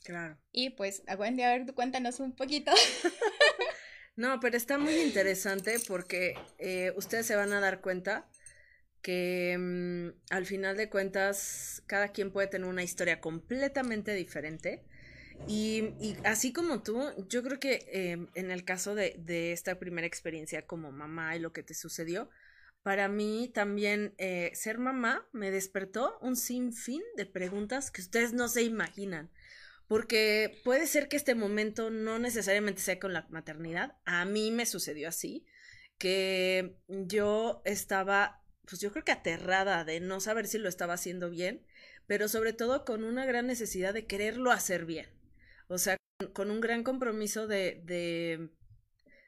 [0.04, 0.38] Claro.
[0.52, 2.72] Y pues, a Wendy, a ver, tú cuéntanos un poquito.
[4.16, 8.28] no, pero está muy interesante porque eh, ustedes se van a dar cuenta
[9.02, 14.84] que mm, al final de cuentas cada quien puede tener una historia completamente diferente
[15.46, 20.06] y, así como tú, yo creo que em, en el caso de, de, esta primera
[20.06, 22.28] experiencia como mamá y lo que te sucedió,
[22.82, 28.48] para mí también eh, ser mamá me despertó un sinfín de preguntas que ustedes no
[28.48, 29.30] se imaginan.
[29.88, 33.96] Porque puede ser que este momento no necesariamente sea con la maternidad.
[34.04, 35.46] A mí me sucedió así,
[35.98, 41.30] que yo estaba, pues yo creo que aterrada de no saber si lo estaba haciendo
[41.30, 41.66] bien,
[42.06, 45.17] pero sobre todo con una gran necesidad de quererlo hacer bien.
[45.68, 45.96] O sea,
[46.32, 47.82] con un gran compromiso de,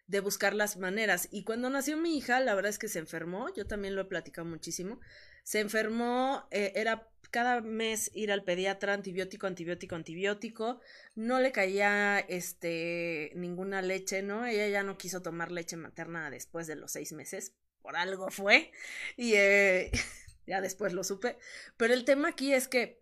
[0.07, 1.29] de, buscar las maneras.
[1.31, 4.07] Y cuando nació mi hija, la verdad es que se enfermó, yo también lo he
[4.07, 5.01] platicado muchísimo.
[5.45, 10.81] Se enfermó, eh, era cada mes ir al pediatra, antibiótico, antibiótico, antibiótico.
[11.15, 14.47] No le caía este ninguna leche, ¿no?
[14.47, 17.55] Ella ya no quiso tomar leche materna después de los seis meses.
[17.83, 18.73] Por algo fue.
[19.17, 19.91] Y eh,
[20.47, 21.39] ya después lo supe.
[21.77, 23.01] Pero el tema aquí es que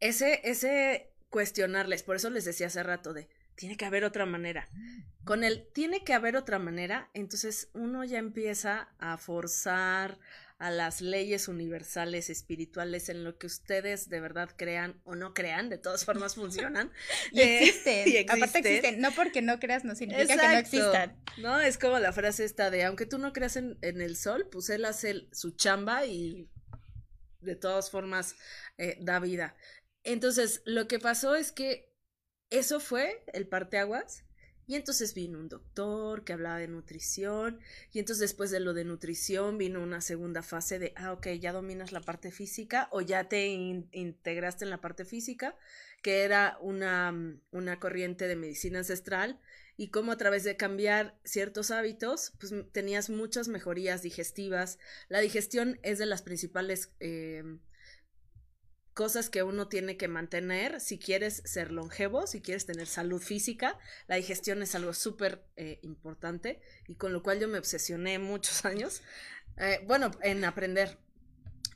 [0.00, 2.02] ese, ese cuestionarles.
[2.02, 4.68] Por eso les decía hace rato de, tiene que haber otra manera.
[5.24, 10.18] Con el tiene que haber otra manera, entonces uno ya empieza a forzar
[10.60, 15.70] a las leyes universales espirituales en lo que ustedes de verdad crean o no crean,
[15.70, 16.92] de todas formas funcionan.
[17.32, 18.28] y, existen.
[18.28, 19.00] Aparte existen.
[19.00, 21.16] No porque no creas no significa que no existan.
[21.38, 24.68] No, es como la frase esta de, aunque tú no creas en, el sol, pues
[24.68, 26.46] él hace su chamba y
[27.40, 28.36] de todas formas
[28.76, 29.56] eh, da vida.
[30.04, 31.92] Entonces, lo que pasó es que
[32.50, 34.24] eso fue el parteaguas.
[34.66, 37.58] Y entonces vino un doctor que hablaba de nutrición.
[37.92, 41.52] Y entonces después de lo de nutrición vino una segunda fase de, ah, ok, ya
[41.52, 45.56] dominas la parte física o ya te integraste en la parte física,
[46.02, 47.12] que era una,
[47.50, 49.40] una corriente de medicina ancestral.
[49.76, 54.78] y cómo a través de cambiar ciertos hábitos, pues tenías muchas mejorías digestivas.
[55.08, 57.42] La digestión es de las principales eh,
[58.94, 63.78] cosas que uno tiene que mantener si quieres ser longevo, si quieres tener salud física.
[64.08, 68.64] La digestión es algo súper eh, importante y con lo cual yo me obsesioné muchos
[68.64, 69.02] años,
[69.56, 70.98] eh, bueno, en aprender.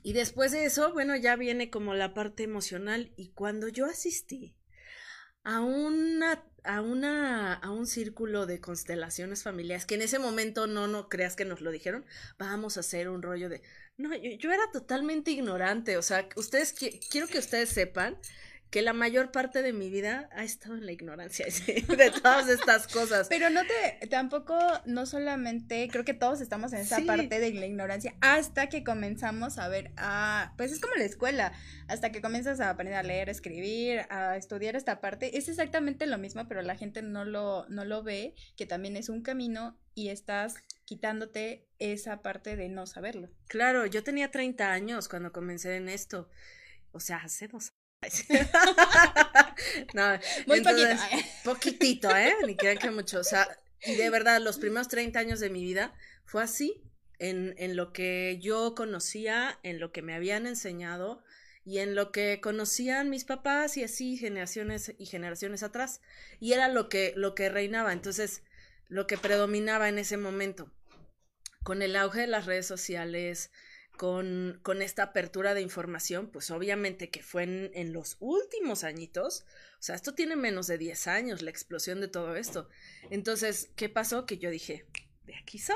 [0.03, 4.55] Y después de eso, bueno, ya viene como la parte emocional y cuando yo asistí
[5.45, 10.87] a una a una a un círculo de constelaciones familiares que en ese momento no
[10.87, 12.03] no creas que nos lo dijeron
[12.37, 13.61] vamos a hacer un rollo de
[13.97, 16.73] no yo, era totalmente ignorante o sea ustedes
[17.09, 18.17] quiero que ustedes sepan
[18.75, 21.45] que la mayor parte de mi vida ha estado en la ignorancia
[21.87, 23.29] de todas estas cosas.
[23.29, 24.53] Pero no te, tampoco,
[24.85, 29.59] no solamente, creo que todos estamos en esa parte de la ignorancia hasta que comenzamos
[29.59, 31.53] a ver, a, pues es como la escuela,
[31.87, 36.17] hasta que comienzas a aprender a leer, escribir, a estudiar esta parte, es exactamente lo
[36.17, 40.09] mismo, pero la gente no lo, no lo ve, que también es un camino y
[40.09, 43.29] estás quitándote esa parte de no saberlo.
[43.47, 46.27] Claro, yo tenía 30 años cuando comencé en esto.
[46.91, 47.71] O sea, hace dos
[49.93, 50.87] no, Muy poquito.
[50.89, 51.25] ¿eh?
[51.43, 52.33] Poquitito, ¿eh?
[52.45, 53.19] Ni crean que mucho.
[53.19, 53.47] O sea,
[53.83, 55.93] y de verdad, los primeros 30 años de mi vida
[56.25, 56.83] fue así,
[57.19, 61.23] en, en lo que yo conocía, en lo que me habían enseñado
[61.63, 66.01] y en lo que conocían mis papás y así generaciones y generaciones atrás.
[66.39, 67.91] Y era lo que, lo que reinaba.
[67.91, 68.43] Entonces,
[68.87, 70.71] lo que predominaba en ese momento.
[71.63, 73.51] Con el auge de las redes sociales,
[73.97, 79.45] con, con, esta apertura de información, pues obviamente que fue en, en, los últimos añitos,
[79.79, 82.69] o sea, esto tiene menos de 10 años, la explosión de todo esto.
[83.09, 84.25] Entonces, ¿qué pasó?
[84.25, 84.85] Que yo dije,
[85.25, 85.75] de aquí soy.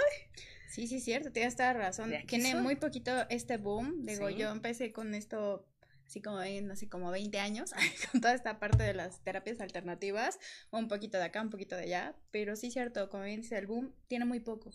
[0.70, 2.14] Sí, sí, cierto, tienes toda razón.
[2.28, 5.66] Tiene muy poquito este boom, digo, yo empecé con esto
[6.06, 7.72] así como en así como 20 años,
[8.12, 10.40] con toda esta parte de las terapias alternativas,
[10.72, 13.68] un poquito de acá, un poquito de allá, pero sí cierto, como bien dice el
[13.68, 14.72] boom, tiene muy poco.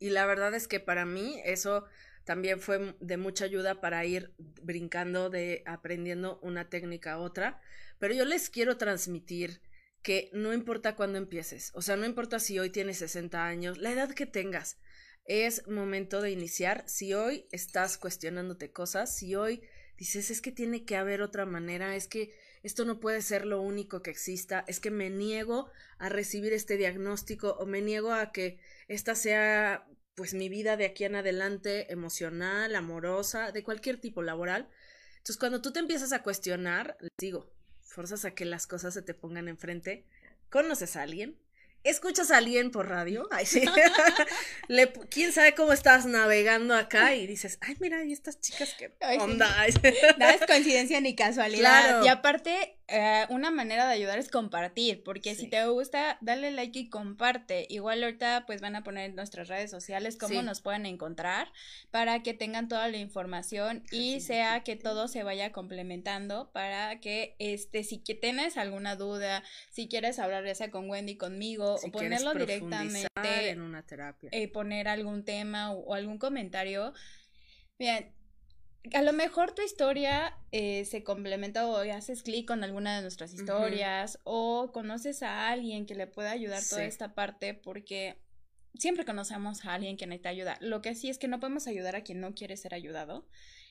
[0.00, 1.84] Y la verdad es que para mí eso
[2.24, 7.60] también fue de mucha ayuda para ir brincando de aprendiendo una técnica a otra,
[7.98, 9.60] pero yo les quiero transmitir
[10.02, 13.92] que no importa cuándo empieces, o sea, no importa si hoy tienes 60 años, la
[13.92, 14.78] edad que tengas,
[15.24, 16.84] es momento de iniciar.
[16.86, 19.62] Si hoy estás cuestionándote cosas, si hoy
[19.96, 23.60] dices es que tiene que haber otra manera, es que esto no puede ser lo
[23.60, 28.32] único que exista, es que me niego a recibir este diagnóstico o me niego a
[28.32, 28.58] que
[28.88, 34.68] esta sea pues mi vida de aquí en adelante, emocional, amorosa, de cualquier tipo laboral.
[35.16, 37.50] Entonces, cuando tú te empiezas a cuestionar, les digo,
[37.82, 40.04] fuerzas a que las cosas se te pongan enfrente,
[40.50, 41.38] conoces a alguien,
[41.84, 43.62] escuchas a alguien por radio, ay, sí.
[44.68, 48.92] Le, quién sabe cómo estás navegando acá y dices, ay, mira, y estas chicas que
[49.18, 49.48] onda.
[50.18, 52.02] No es coincidencia ni casualidad.
[52.02, 56.78] Y aparte, eh, una manera de ayudar es compartir, porque si te gusta, dale like
[56.78, 57.66] y comparte.
[57.70, 61.48] Igual ahorita pues van a poner en nuestras redes sociales cómo nos pueden encontrar
[61.90, 67.36] para que tengan toda la información y sea que todo se vaya complementando para que
[67.38, 71.90] este si que tienes alguna duda, si quieres hablar ya sea con Wendy conmigo o
[71.90, 73.08] ponerlo directamente
[73.48, 74.28] en una terapia.
[74.32, 76.92] Eh, poner algún tema o algún comentario.
[77.78, 78.12] Bien,
[78.92, 83.32] a lo mejor tu historia eh, se complementa o haces clic con alguna de nuestras
[83.32, 88.18] historias o conoces a alguien que le pueda ayudar toda esta parte porque
[88.78, 90.58] siempre conocemos a alguien que necesita ayuda.
[90.60, 93.26] Lo que sí es que no podemos ayudar a quien no quiere ser ayudado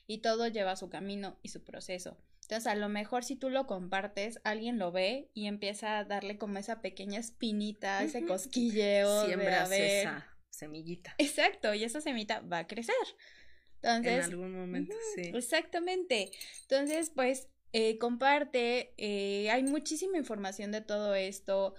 [0.08, 2.18] y todo lleva su camino y su proceso.
[2.42, 6.38] Entonces, a lo mejor si tú lo compartes, alguien lo ve y empieza a darle
[6.38, 9.26] como esa pequeña espinita, ese cosquilleo.
[9.26, 11.16] Siembras esa semillita.
[11.20, 12.96] Exacto, y esa semillita va a crecer.
[13.84, 15.32] Entonces, en algún momento, sí.
[15.34, 16.32] Exactamente.
[16.62, 21.76] Entonces, pues, eh, comparte, eh, hay muchísima información de todo esto.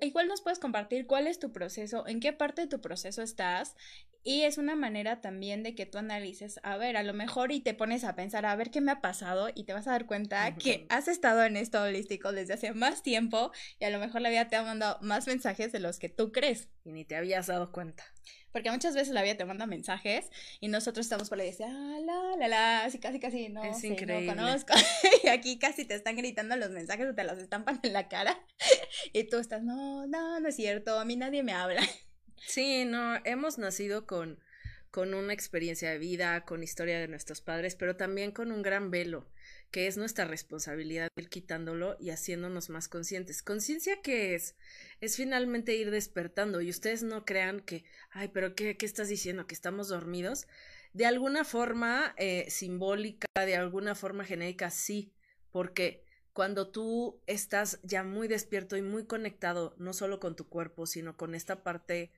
[0.00, 3.76] Igual nos puedes compartir cuál es tu proceso, en qué parte de tu proceso estás
[4.24, 7.60] y es una manera también de que tú analices, a ver, a lo mejor y
[7.60, 10.06] te pones a pensar, a ver qué me ha pasado y te vas a dar
[10.06, 14.20] cuenta que has estado en esto holístico desde hace más tiempo y a lo mejor
[14.20, 16.68] la vida te ha mandado más mensajes de los que tú crees.
[16.84, 18.04] Y ni te habías dado cuenta.
[18.52, 21.64] Porque muchas veces la vida te manda mensajes y nosotros estamos por ahí y dice,
[21.64, 24.34] ah, la, la, la, así casi, casi, no es increíble.
[24.34, 24.72] no conozco.
[25.22, 28.38] y aquí casi te están gritando los mensajes o te los estampan en la cara.
[29.12, 31.82] y tú estás, no, no, no es cierto, a mí nadie me habla.
[32.46, 34.38] Sí, no, hemos nacido con,
[34.90, 38.90] con una experiencia de vida, con historia de nuestros padres, pero también con un gran
[38.90, 39.26] velo
[39.70, 43.42] que es nuestra responsabilidad ir quitándolo y haciéndonos más conscientes.
[43.42, 44.56] Conciencia que es,
[45.00, 49.46] es finalmente ir despertando y ustedes no crean que, ay, pero ¿qué, qué estás diciendo?
[49.46, 50.46] ¿Que estamos dormidos?
[50.94, 55.12] De alguna forma eh, simbólica, de alguna forma genérica, sí,
[55.50, 56.02] porque
[56.32, 61.16] cuando tú estás ya muy despierto y muy conectado, no solo con tu cuerpo, sino
[61.16, 62.10] con esta parte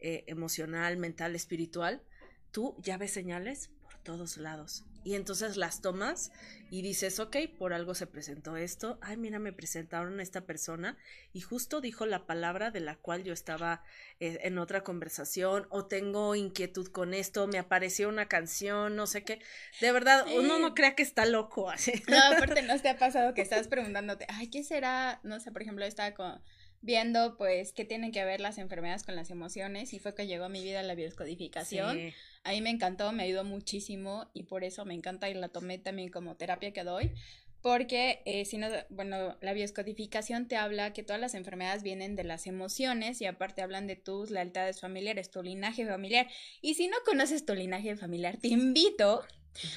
[0.00, 2.02] eh, emocional, mental, espiritual,
[2.50, 4.84] tú ya ves señales por todos lados.
[5.04, 6.32] Y entonces las tomas
[6.70, 8.98] y dices, ok, por algo se presentó esto.
[9.00, 10.98] Ay, mira, me presentaron a esta persona
[11.32, 13.82] y justo dijo la palabra de la cual yo estaba
[14.20, 19.24] eh, en otra conversación o tengo inquietud con esto, me apareció una canción, no sé
[19.24, 19.40] qué.
[19.80, 21.92] De verdad, uno no crea que está loco así.
[22.06, 25.20] No, aparte, ¿no te ha pasado que estás preguntándote, ay, ¿qué será?
[25.22, 26.42] No sé, por ejemplo, estaba con
[26.80, 30.44] viendo pues qué tienen que ver las enfermedades con las emociones y fue que llegó
[30.44, 32.12] a mi vida la bioscodificación.
[32.44, 35.78] A mí me encantó, me ayudó muchísimo y por eso me encanta y la tomé
[35.78, 37.12] también como terapia que doy.
[37.60, 42.22] Porque, eh, si no, bueno, la bioscodificación te habla que todas las enfermedades vienen de
[42.22, 46.28] las emociones y aparte hablan de tus lealtades familiares, tu linaje familiar.
[46.60, 49.24] Y si no conoces tu linaje familiar, te invito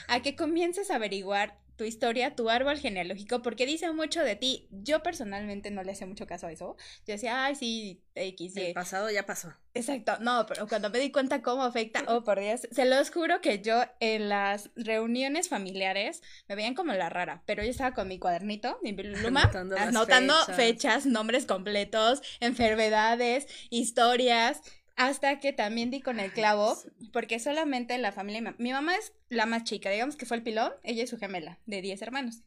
[0.08, 4.68] a que comiences a averiguar tu historia, tu árbol genealógico, porque dice mucho de ti.
[4.70, 6.76] Yo personalmente no le hacía mucho caso a eso.
[7.08, 8.56] Yo decía, ay, sí, X.
[8.56, 9.52] El pasado ya pasó.
[9.74, 13.42] Exacto, no, pero cuando me di cuenta cómo afecta, oh, por Dios, se los juro
[13.42, 18.08] que yo en las reuniones familiares me veían como la rara, pero yo estaba con
[18.08, 24.62] mi cuadernito, mi pluma, anotando, fechas, nombres completos, enfermedades, historias,
[24.96, 26.78] hasta que también di con el clavo,
[27.12, 30.74] porque solamente la familia, mi mamá es la más chica, digamos que fue el pilón,
[30.84, 32.44] ella es su gemela, de 10 hermanos.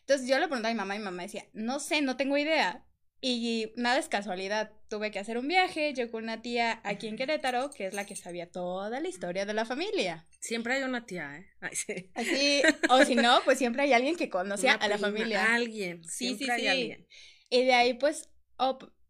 [0.00, 2.36] Entonces yo le pregunté a mi mamá y mi mamá decía, no sé, no tengo
[2.36, 2.84] idea.
[3.20, 7.16] Y nada es casualidad, tuve que hacer un viaje, yo con una tía aquí en
[7.16, 10.28] Querétaro, que es la que sabía toda la historia de la familia.
[10.38, 11.46] Siempre hay una tía, ¿eh?
[11.72, 12.10] sí.
[12.14, 15.52] Así, o si no, pues siempre hay alguien que conocía a la familia.
[15.52, 17.08] Alguien, siempre sí, sí, hay alguien.
[17.50, 18.30] Y de ahí, pues,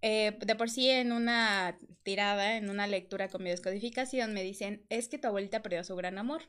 [0.01, 4.87] eh, de por sí en una tirada, en una lectura con mi descodificación, me dicen,
[4.89, 6.43] es que tu abuelita perdió su gran amor.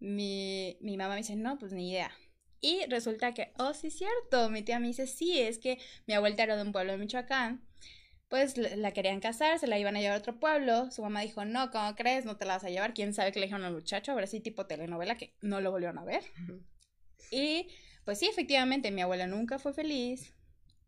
[0.00, 2.12] Mi, mi mamá me dice, no, pues ni idea.
[2.60, 6.42] Y resulta que, oh, sí cierto, mi tía me dice, sí, es que mi abuelita
[6.42, 7.64] era de un pueblo de Michoacán,
[8.28, 11.44] pues la querían casar, se la iban a llevar a otro pueblo, su mamá dijo,
[11.44, 12.24] no, ¿cómo crees?
[12.24, 14.40] No te la vas a llevar, quién sabe qué le dijeron al muchacho, ahora sí
[14.40, 16.22] tipo telenovela que no lo volvieron a ver.
[17.30, 17.68] Y
[18.04, 20.34] pues sí, efectivamente, mi abuela nunca fue feliz,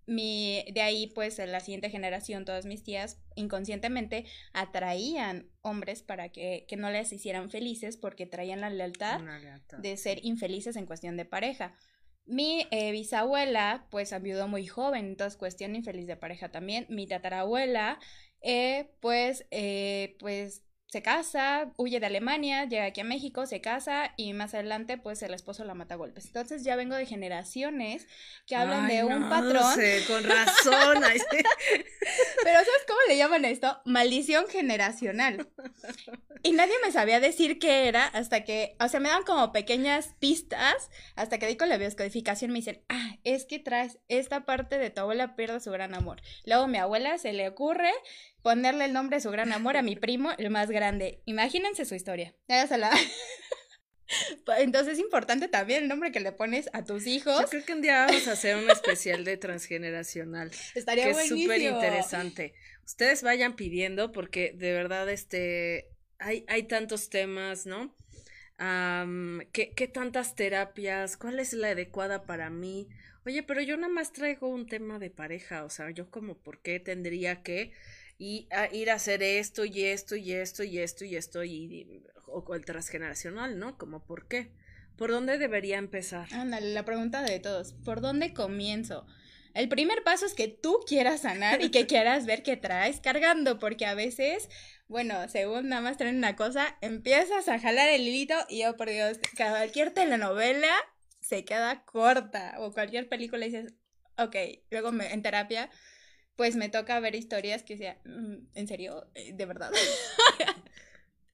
[0.06, 6.30] mi, de ahí, pues, en la siguiente generación, todas mis tías inconscientemente atraían hombres para
[6.30, 9.20] que, que no les hicieran felices porque traían la lealtad,
[9.78, 11.76] de ser infelices en cuestión de pareja.
[12.26, 16.86] Mi eh, bisabuela, pues, enviudó muy joven, entonces cuestión infeliz de pareja también.
[16.88, 17.98] Mi tatarabuela,
[18.40, 24.12] eh, pues, eh, pues, se casa, huye de Alemania, llega aquí a México, se casa
[24.16, 26.26] y más adelante pues el esposo la mata a golpes.
[26.26, 28.08] Entonces ya vengo de generaciones
[28.44, 29.72] que hablan de un patrón.
[29.76, 31.00] Sé, con razón.
[32.42, 33.80] Pero ¿sabes cómo le llaman esto?
[33.84, 35.48] Maldición generacional.
[36.42, 40.16] Y nadie me sabía decir qué era hasta que, o sea, me dan como pequeñas
[40.18, 44.78] pistas hasta que di con la bioscodificación me dicen, ah, es que traes esta parte
[44.78, 46.20] de tu abuela pierde su gran amor.
[46.46, 47.92] Luego mi abuela se le ocurre
[48.42, 51.22] ponerle el nombre de su gran amor a mi primo, el más grande.
[51.26, 52.34] Imagínense su historia.
[54.58, 57.40] Entonces es importante también el nombre que le pones a tus hijos.
[57.40, 60.50] Yo creo que un día vamos a hacer un especial de transgeneracional.
[60.74, 62.54] Estaría que Es súper interesante.
[62.84, 65.88] Ustedes vayan pidiendo porque de verdad este
[66.18, 67.94] hay, hay tantos temas, ¿no?
[69.52, 71.16] ¿qué, ¿Qué tantas terapias?
[71.16, 72.88] ¿Cuál es la adecuada para mí?
[73.24, 76.60] Oye, pero yo nada más traigo un tema de pareja, o sea, yo como por
[76.60, 77.72] qué tendría que
[78.20, 82.04] y a ir a hacer esto y esto y esto y esto y esto y,
[82.26, 83.78] o, el transgeneracional, ¿no?
[83.78, 84.52] Como por qué.
[84.98, 86.28] ¿Por dónde debería empezar?
[86.34, 89.06] Ándale, la pregunta de todos, ¿por dónde comienzo?
[89.54, 93.58] El primer paso es que tú quieras sanar y que quieras ver qué traes cargando,
[93.58, 94.50] porque a veces,
[94.86, 98.90] bueno, según nada más traen una cosa, empiezas a jalar el hilito y, oh por
[98.90, 100.74] Dios, cualquier telenovela
[101.20, 103.72] se queda corta o cualquier película dices,
[104.18, 104.36] ok,
[104.70, 105.70] luego me, en terapia
[106.40, 109.06] pues me toca ver historias que sea, mm, ¿en serio?
[109.14, 109.70] Eh, ¿De verdad?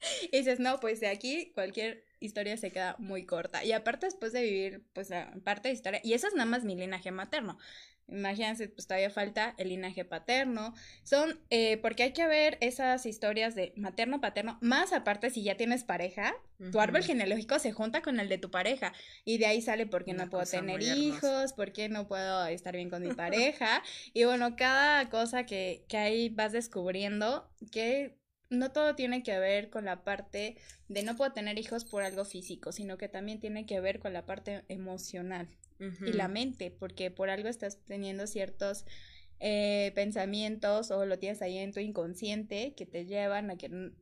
[0.33, 3.63] y dices, no, pues de aquí cualquier historia se queda muy corta.
[3.63, 5.11] Y aparte después de vivir, pues,
[5.45, 7.57] parte de historia, y eso es nada más mi linaje materno.
[8.09, 10.75] Imagínense, pues todavía falta el linaje paterno.
[11.03, 15.57] Son, eh, porque hay que ver esas historias de materno, paterno, más aparte si ya
[15.57, 16.35] tienes pareja,
[16.71, 18.93] tu árbol genealógico se junta con el de tu pareja.
[19.25, 22.77] Y de ahí sale por qué no puedo tener hijos, por qué no puedo estar
[22.77, 23.83] bien con mi pareja.
[24.13, 28.17] y bueno, cada cosa que, que ahí vas descubriendo que
[28.51, 30.57] no todo tiene que ver con la parte
[30.89, 34.13] de no puedo tener hijos por algo físico, sino que también tiene que ver con
[34.13, 38.87] la parte emocional y la mente, porque por algo estás teniendo ciertos
[39.41, 43.93] eh, pensamientos o lo tienes ahí en tu inconsciente que te llevan a que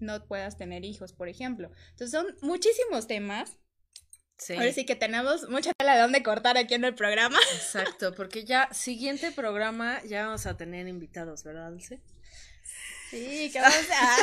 [0.00, 1.70] no puedas tener hijos, por ejemplo.
[1.90, 3.58] Entonces son muchísimos temas
[4.38, 4.54] Sí.
[4.54, 7.38] Ahora sí que tenemos mucha tela de dónde cortar aquí en el programa.
[7.54, 12.00] Exacto, porque ya siguiente programa ya vamos a tener invitados, ¿verdad, Dulce?
[13.12, 14.16] Sí, ¿qué vamos a...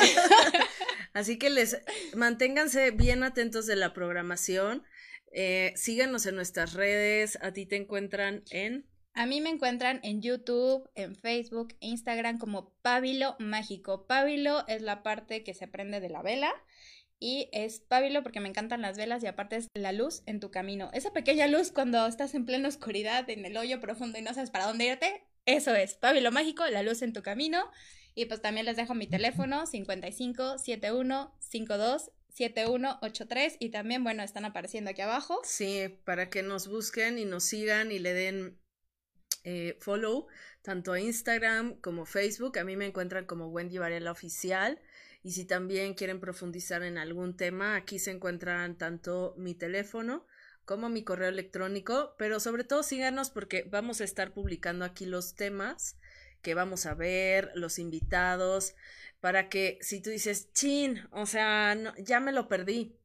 [1.14, 1.80] Así que les
[2.16, 4.84] manténganse bien atentos de la programación.
[5.32, 7.38] Eh, síganos en nuestras redes.
[7.44, 8.90] A ti te encuentran en.
[9.14, 14.08] A mí me encuentran en YouTube, en Facebook, Instagram como Pábilo Mágico.
[14.08, 16.52] Pábilo es la parte que se prende de la vela
[17.20, 20.50] y es pábilo porque me encantan las velas y aparte es la luz en tu
[20.50, 20.90] camino.
[20.94, 24.50] Esa pequeña luz cuando estás en plena oscuridad, en el hoyo profundo y no sabes
[24.50, 27.70] para dónde irte, eso es pábilo mágico, la luz en tu camino.
[28.20, 34.44] Y pues también les dejo mi teléfono 55 71 52 7183 y también, bueno, están
[34.44, 35.40] apareciendo aquí abajo.
[35.46, 38.60] Sí, para que nos busquen y nos sigan y le den
[39.46, 40.28] eh, follow
[40.64, 42.60] tanto a Instagram como Facebook.
[42.60, 44.82] A mí me encuentran como Wendy Varela Oficial.
[45.24, 50.26] Y si también quieren profundizar en algún tema, aquí se encuentran tanto mi teléfono
[50.66, 55.36] como mi correo electrónico, pero sobre todo síganos porque vamos a estar publicando aquí los
[55.36, 55.96] temas
[56.42, 58.76] que vamos a ver, los invitados,
[59.20, 62.99] para que si tú dices, chin, o sea, ya me lo perdí,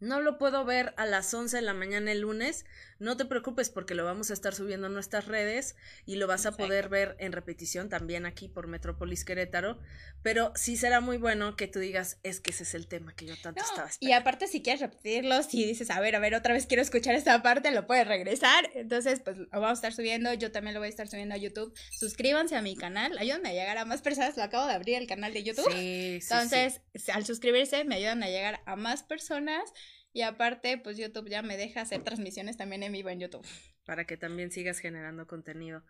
[0.00, 2.64] no lo puedo ver a las 11 de la mañana el lunes,
[2.98, 6.44] no te preocupes porque lo vamos a estar subiendo a nuestras redes y lo vas
[6.46, 9.78] a poder ver en repetición también aquí por Metrópolis Querétaro,
[10.22, 13.26] pero sí será muy bueno que tú digas, es que ese es el tema que
[13.26, 13.98] yo tanto estaba esperando.
[14.00, 17.14] Y aparte si quieres repetirlo, si dices, a ver, a ver, otra vez quiero escuchar
[17.14, 20.80] esta parte, lo puedes regresar, entonces pues lo vamos a estar subiendo, yo también lo
[20.80, 24.02] voy a estar subiendo a YouTube, suscríbanse a mi canal, ayúdenme a llegar a más
[24.02, 26.80] personas, lo acabo de abrir el canal de YouTube, sí, sí, entonces
[27.12, 29.72] al suscribirse me ayudan a llegar a más personas
[30.12, 33.46] y aparte, pues YouTube ya me deja hacer transmisiones también en vivo en YouTube.
[33.84, 35.84] Para que también sigas generando contenido.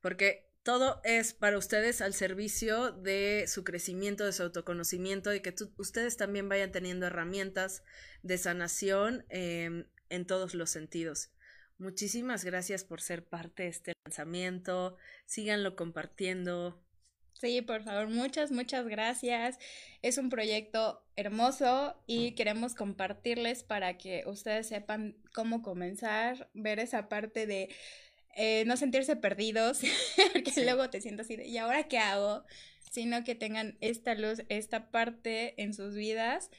[0.00, 5.54] Porque todo es para ustedes al servicio de su crecimiento, de su autoconocimiento y que
[5.76, 7.84] ustedes también vayan teniendo herramientas
[8.22, 11.30] de sanación em, en todos los sentidos.
[11.78, 14.96] Muchísimas gracias por ser parte de este lanzamiento.
[15.26, 16.82] Síganlo compartiendo.
[17.40, 19.58] Sí, por favor, muchas, muchas gracias.
[20.00, 27.10] Es un proyecto hermoso y queremos compartirles para que ustedes sepan cómo comenzar, ver esa
[27.10, 27.68] parte de
[28.36, 29.80] eh, no sentirse perdidos,
[30.32, 32.44] porque luego te sientes así de, ¿y ahora qué hago?
[32.90, 36.50] Sino que tengan esta luz, esta parte en sus vidas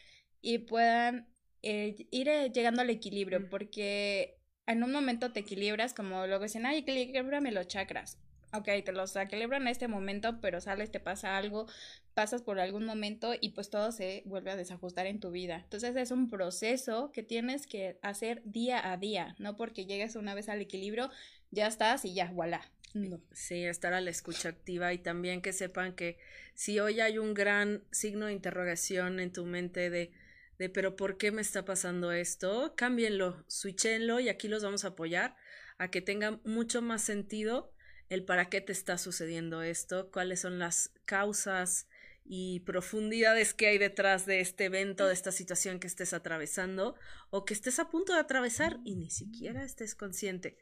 [0.42, 1.28] y puedan
[1.64, 3.50] eh, ir eh, llegando al equilibrio, mm.
[3.50, 8.20] porque en un momento te equilibras, como luego dicen, ay, equilibrame los chakras
[8.54, 11.68] ok, te los equilibran en este momento, pero sales, te pasa algo,
[12.14, 15.62] pasas por algún momento y pues todo se vuelve a desajustar en tu vida.
[15.64, 20.34] Entonces es un proceso que tienes que hacer día a día, no porque llegues una
[20.34, 21.10] vez al equilibrio,
[21.52, 22.72] ya estás y ya, voilà.
[22.94, 23.22] No.
[23.34, 26.18] Sí, estar a la escucha activa y también que sepan que
[26.56, 30.12] si hoy hay un gran signo de interrogación en tu mente de,
[30.58, 32.74] de pero ¿por qué me está pasando esto?
[32.76, 35.36] Cámbienlo, switchenlo y aquí los vamos a apoyar
[35.78, 37.72] a que tenga mucho más sentido
[38.10, 41.88] el para qué te está sucediendo esto, cuáles son las causas
[42.26, 46.96] y profundidades que hay detrás de este evento, de esta situación que estés atravesando
[47.30, 50.58] o que estés a punto de atravesar y ni siquiera estés consciente.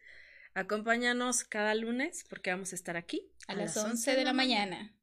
[0.53, 4.95] Acompáñanos cada lunes porque vamos a estar aquí a, las 11 de la mañana.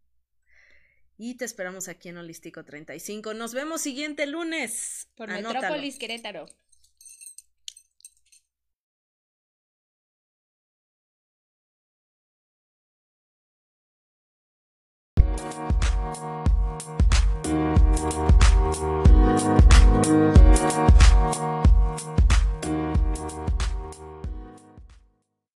[1.19, 3.35] Y te esperamos aquí en Holístico 35.
[3.35, 5.09] Nos vemos siguiente lunes.
[5.15, 6.47] Por Metrópolis Querétaro.